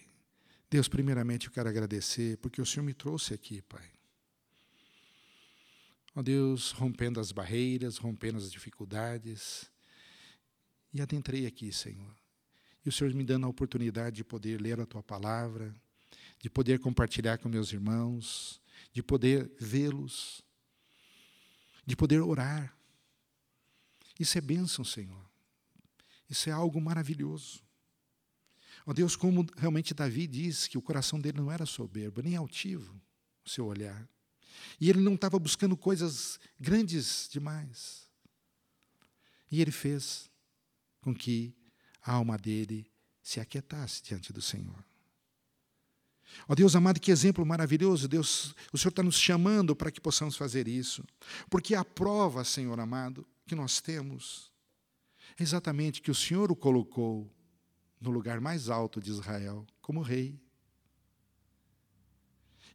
[0.71, 4.00] Deus, primeiramente eu quero agradecer porque o Senhor me trouxe aqui, Pai.
[6.15, 9.71] Ó Deus, rompendo as barreiras, rompendo as dificuldades,
[10.93, 12.15] e adentrei aqui, Senhor.
[12.85, 15.75] E o Senhor me dando a oportunidade de poder ler a Tua palavra,
[16.41, 18.61] de poder compartilhar com meus irmãos,
[18.93, 20.43] de poder vê-los,
[21.87, 22.77] de poder orar.
[24.19, 25.25] Isso é bênção, Senhor.
[26.29, 27.63] Isso é algo maravilhoso.
[28.87, 33.01] Ó Deus, como realmente Davi diz que o coração dele não era soberbo, nem altivo,
[33.45, 34.09] o seu olhar.
[34.81, 38.09] E ele não estava buscando coisas grandes demais.
[39.51, 40.31] E ele fez
[41.01, 41.55] com que
[42.03, 42.91] a alma dele
[43.23, 44.85] se aquietasse diante do Senhor.
[46.49, 50.37] Ó Deus amado, que exemplo maravilhoso, Deus, o Senhor está nos chamando para que possamos
[50.37, 51.05] fazer isso.
[51.49, 54.51] Porque a prova, Senhor amado, que nós temos
[55.39, 57.31] é exatamente que o Senhor o colocou
[58.01, 60.41] no lugar mais alto de Israel, como rei.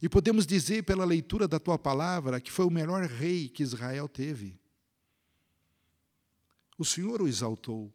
[0.00, 4.08] E podemos dizer, pela leitura da tua palavra, que foi o melhor rei que Israel
[4.08, 4.60] teve.
[6.78, 7.92] O Senhor o exaltou.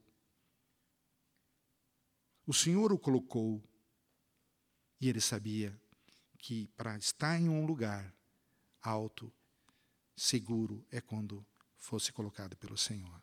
[2.45, 3.63] O Senhor o colocou.
[4.99, 5.79] E ele sabia
[6.37, 8.13] que para estar em um lugar
[8.81, 9.31] alto,
[10.15, 11.45] seguro, é quando
[11.77, 13.21] fosse colocado pelo Senhor.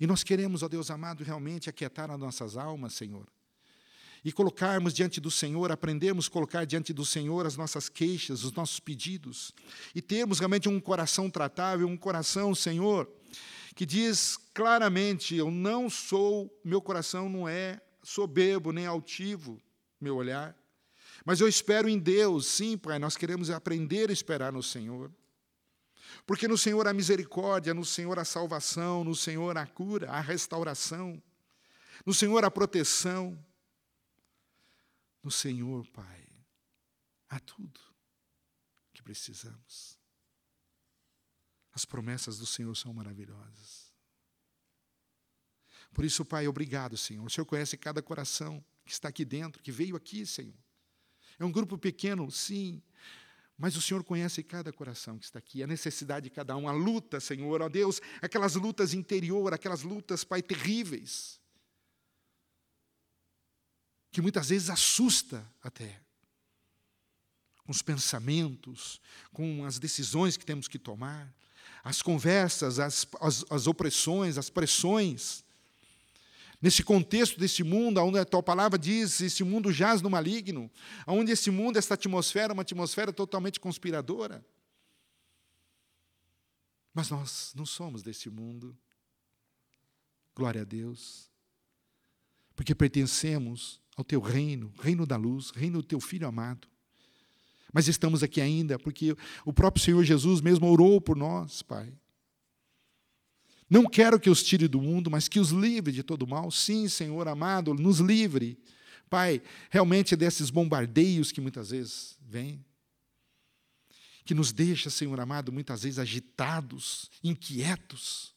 [0.00, 3.28] E nós queremos, ó Deus amado, realmente aquietar as nossas almas, Senhor.
[4.24, 8.52] E colocarmos diante do Senhor, aprendermos a colocar diante do Senhor as nossas queixas, os
[8.52, 9.52] nossos pedidos.
[9.94, 13.08] E termos realmente um coração tratável, um coração, Senhor,
[13.74, 19.60] que diz claramente: eu não sou, meu coração não é soberbo nem altivo,
[20.00, 20.56] meu olhar.
[21.24, 25.10] Mas eu espero em Deus, sim, Pai, nós queremos aprender a esperar no Senhor.
[26.24, 31.20] Porque no Senhor há misericórdia, no Senhor há salvação, no Senhor há cura, há restauração,
[32.04, 33.38] no Senhor há proteção.
[35.26, 36.24] No Senhor, Pai,
[37.28, 37.80] há tudo.
[38.94, 39.98] que precisamos.
[41.72, 43.92] As promessas do Senhor são maravilhosas.
[45.92, 47.26] Por isso, Pai, obrigado, Senhor.
[47.26, 50.54] O Senhor conhece cada coração que está aqui dentro, que veio aqui, Senhor.
[51.40, 52.80] É um grupo pequeno, sim,
[53.58, 56.72] mas o Senhor conhece cada coração que está aqui, a necessidade de cada um, a
[56.72, 61.40] luta, Senhor, ó Deus, aquelas lutas interior, aquelas lutas, Pai, terríveis,
[64.16, 66.00] que muitas vezes assusta até
[67.58, 68.98] com os pensamentos,
[69.30, 71.30] com as decisões que temos que tomar,
[71.84, 75.44] as conversas, as, as, as opressões, as pressões.
[76.62, 80.70] Nesse contexto desse mundo, onde a tua palavra diz, esse mundo jaz no maligno,
[81.06, 84.42] onde esse mundo, essa atmosfera, é uma atmosfera totalmente conspiradora.
[86.94, 88.74] Mas nós não somos desse mundo.
[90.34, 91.30] Glória a Deus.
[92.54, 96.68] Porque pertencemos ao teu reino, reino da luz, reino do teu filho amado.
[97.72, 101.92] Mas estamos aqui ainda porque o próprio Senhor Jesus mesmo orou por nós, Pai.
[103.68, 106.50] Não quero que os tire do mundo, mas que os livre de todo mal.
[106.50, 108.58] Sim, Senhor amado, nos livre,
[109.10, 112.64] Pai, realmente desses bombardeios que muitas vezes vêm.
[114.24, 118.34] Que nos deixa, Senhor amado, muitas vezes agitados, inquietos.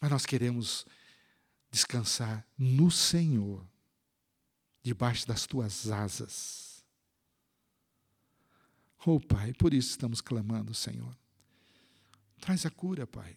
[0.00, 0.86] Mas nós queremos
[1.76, 3.66] descansar no Senhor,
[4.82, 6.66] debaixo das tuas asas
[9.08, 11.16] Oh, Pai, por isso estamos clamando, Senhor.
[12.40, 13.36] Traz a cura, Pai,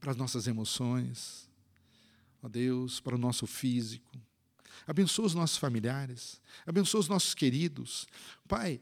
[0.00, 1.48] para as nossas emoções,
[2.42, 4.20] ó oh Deus, para o nosso físico.
[4.88, 8.08] Abençoa os nossos familiares, abençoa os nossos queridos.
[8.48, 8.80] Pai,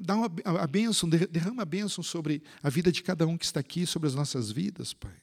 [0.00, 3.60] dá uma, a bênção, derrama a bênção sobre a vida de cada um que está
[3.60, 5.16] aqui, sobre as nossas vidas, Pai.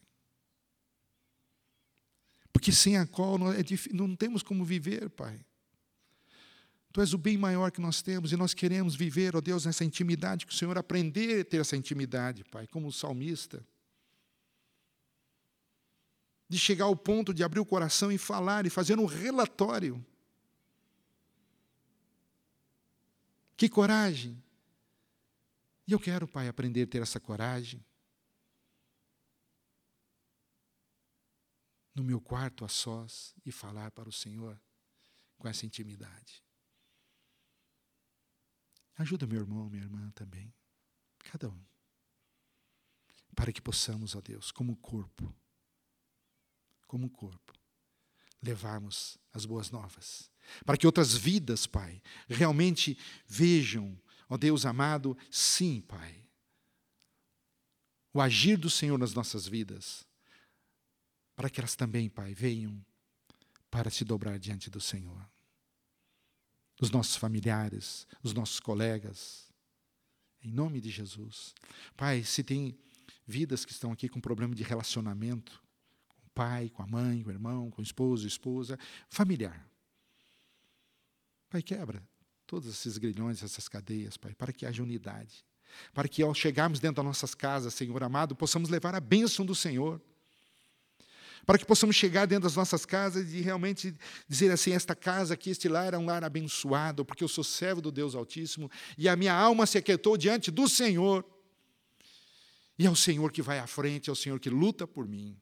[2.66, 3.60] Porque sem a qual não, é,
[3.94, 5.40] não temos como viver, Pai.
[6.92, 9.86] Tu és o bem maior que nós temos e nós queremos viver, ó Deus, nessa
[9.86, 13.64] intimidade, que o Senhor aprender a ter essa intimidade, Pai, como o salmista.
[16.50, 20.04] De chegar ao ponto de abrir o coração e falar e fazer um relatório.
[23.56, 24.44] Que coragem!
[25.88, 27.86] E eu quero, Pai, aprender a ter essa coragem.
[31.96, 34.62] No meu quarto a sós e falar para o Senhor
[35.38, 36.44] com essa intimidade.
[38.98, 40.54] Ajuda meu irmão, minha irmã também.
[41.20, 41.66] Cada um.
[43.36, 45.34] Para que possamos, ó Deus, como corpo,
[46.88, 47.54] como corpo,
[48.42, 50.32] levarmos as boas novas.
[50.66, 56.26] Para que outras vidas, Pai, realmente vejam, ó Deus amado, sim, Pai,
[58.14, 60.08] o agir do Senhor nas nossas vidas.
[61.36, 62.84] Para que elas também, Pai, venham
[63.70, 65.28] para se dobrar diante do Senhor
[66.80, 69.50] os nossos familiares, os nossos colegas.
[70.42, 71.54] Em nome de Jesus.
[71.96, 72.78] Pai, se tem
[73.26, 75.62] vidas que estão aqui com problema de relacionamento,
[76.08, 78.78] com o pai, com a mãe, com o irmão, com o esposo, esposa,
[79.10, 79.68] familiar.
[81.50, 82.04] Pai, quebra
[82.46, 85.44] todos esses grilhões, essas cadeias, Pai, para que haja unidade.
[85.94, 89.56] Para que ao chegarmos dentro das nossas casas, Senhor amado, possamos levar a bênção do
[89.56, 90.02] Senhor
[91.46, 93.96] para que possamos chegar dentro das nossas casas e realmente
[94.28, 97.82] dizer assim: esta casa aqui, este lar é um lar abençoado, porque eu sou servo
[97.82, 101.24] do Deus Altíssimo e a minha alma se aquietou diante do Senhor.
[102.78, 105.40] E é o Senhor que vai à frente, é o Senhor que luta por mim.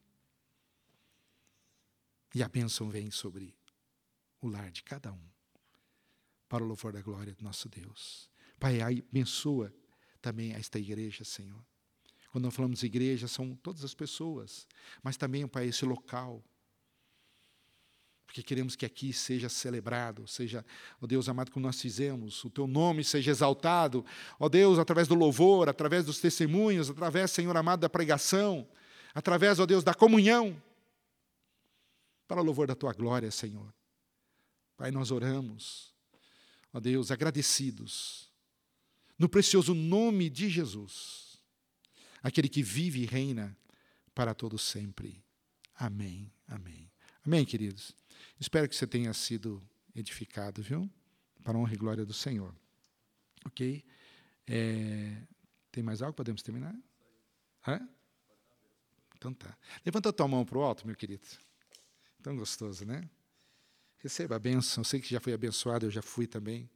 [2.34, 3.56] E a bênção vem sobre
[4.40, 5.28] o lar de cada um,
[6.48, 8.28] para o louvor da glória do nosso Deus.
[8.58, 9.72] Pai, abençoa
[10.20, 11.64] também esta igreja, Senhor.
[12.34, 14.66] Quando nós falamos igreja, são todas as pessoas,
[15.04, 16.42] mas também para esse local.
[18.26, 20.66] Porque queremos que aqui seja celebrado, seja,
[21.00, 24.04] ó Deus amado, como nós fizemos, o teu nome seja exaltado,
[24.36, 28.66] ó Deus, através do louvor, através dos testemunhos, através, Senhor amado, da pregação,
[29.14, 30.60] através, ó Deus, da comunhão,
[32.26, 33.72] para o louvor da tua glória, Senhor.
[34.76, 35.94] Pai, nós oramos,
[36.72, 38.28] ó Deus, agradecidos,
[39.16, 41.23] no precioso nome de Jesus
[42.24, 43.54] aquele que vive e reina
[44.14, 45.22] para todo sempre.
[45.76, 46.32] Amém.
[46.48, 46.90] Amém.
[47.24, 47.94] Amém, queridos.
[48.40, 49.62] Espero que você tenha sido
[49.94, 50.90] edificado, viu?
[51.42, 52.54] Para a honra e glória do Senhor.
[53.44, 53.84] Ok?
[54.46, 55.22] É,
[55.70, 56.16] tem mais algo?
[56.16, 56.74] Podemos terminar?
[57.66, 57.86] Hã?
[59.16, 59.56] Então tá.
[59.84, 61.26] Levanta a tua mão para o alto, meu querido.
[62.22, 63.08] Tão gostoso, né?
[63.98, 64.80] Receba a bênção.
[64.80, 66.70] Eu sei que já foi abençoado, eu já fui também.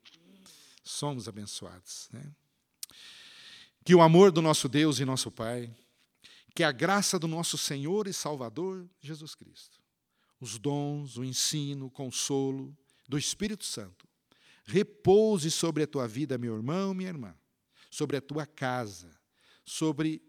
[0.82, 2.34] Somos abençoados, né?
[3.88, 5.74] Que o amor do nosso Deus e nosso Pai,
[6.54, 9.80] que a graça do nosso Senhor e Salvador Jesus Cristo,
[10.38, 12.76] os dons, o ensino, o consolo
[13.08, 14.06] do Espírito Santo,
[14.66, 17.34] repouse sobre a tua vida, meu irmão, minha irmã,
[17.90, 19.18] sobre a tua casa,
[19.64, 20.20] sobre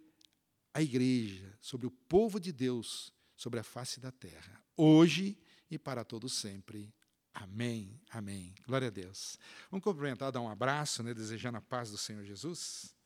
[0.74, 5.38] a igreja, sobre o povo de Deus, sobre a face da terra, hoje
[5.70, 6.95] e para todo sempre.
[7.34, 8.55] Amém, amém.
[8.66, 9.38] Glória a Deus.
[9.70, 12.97] Vamos cumprimentar, dar um abraço, né, desejando a paz do Senhor Jesus.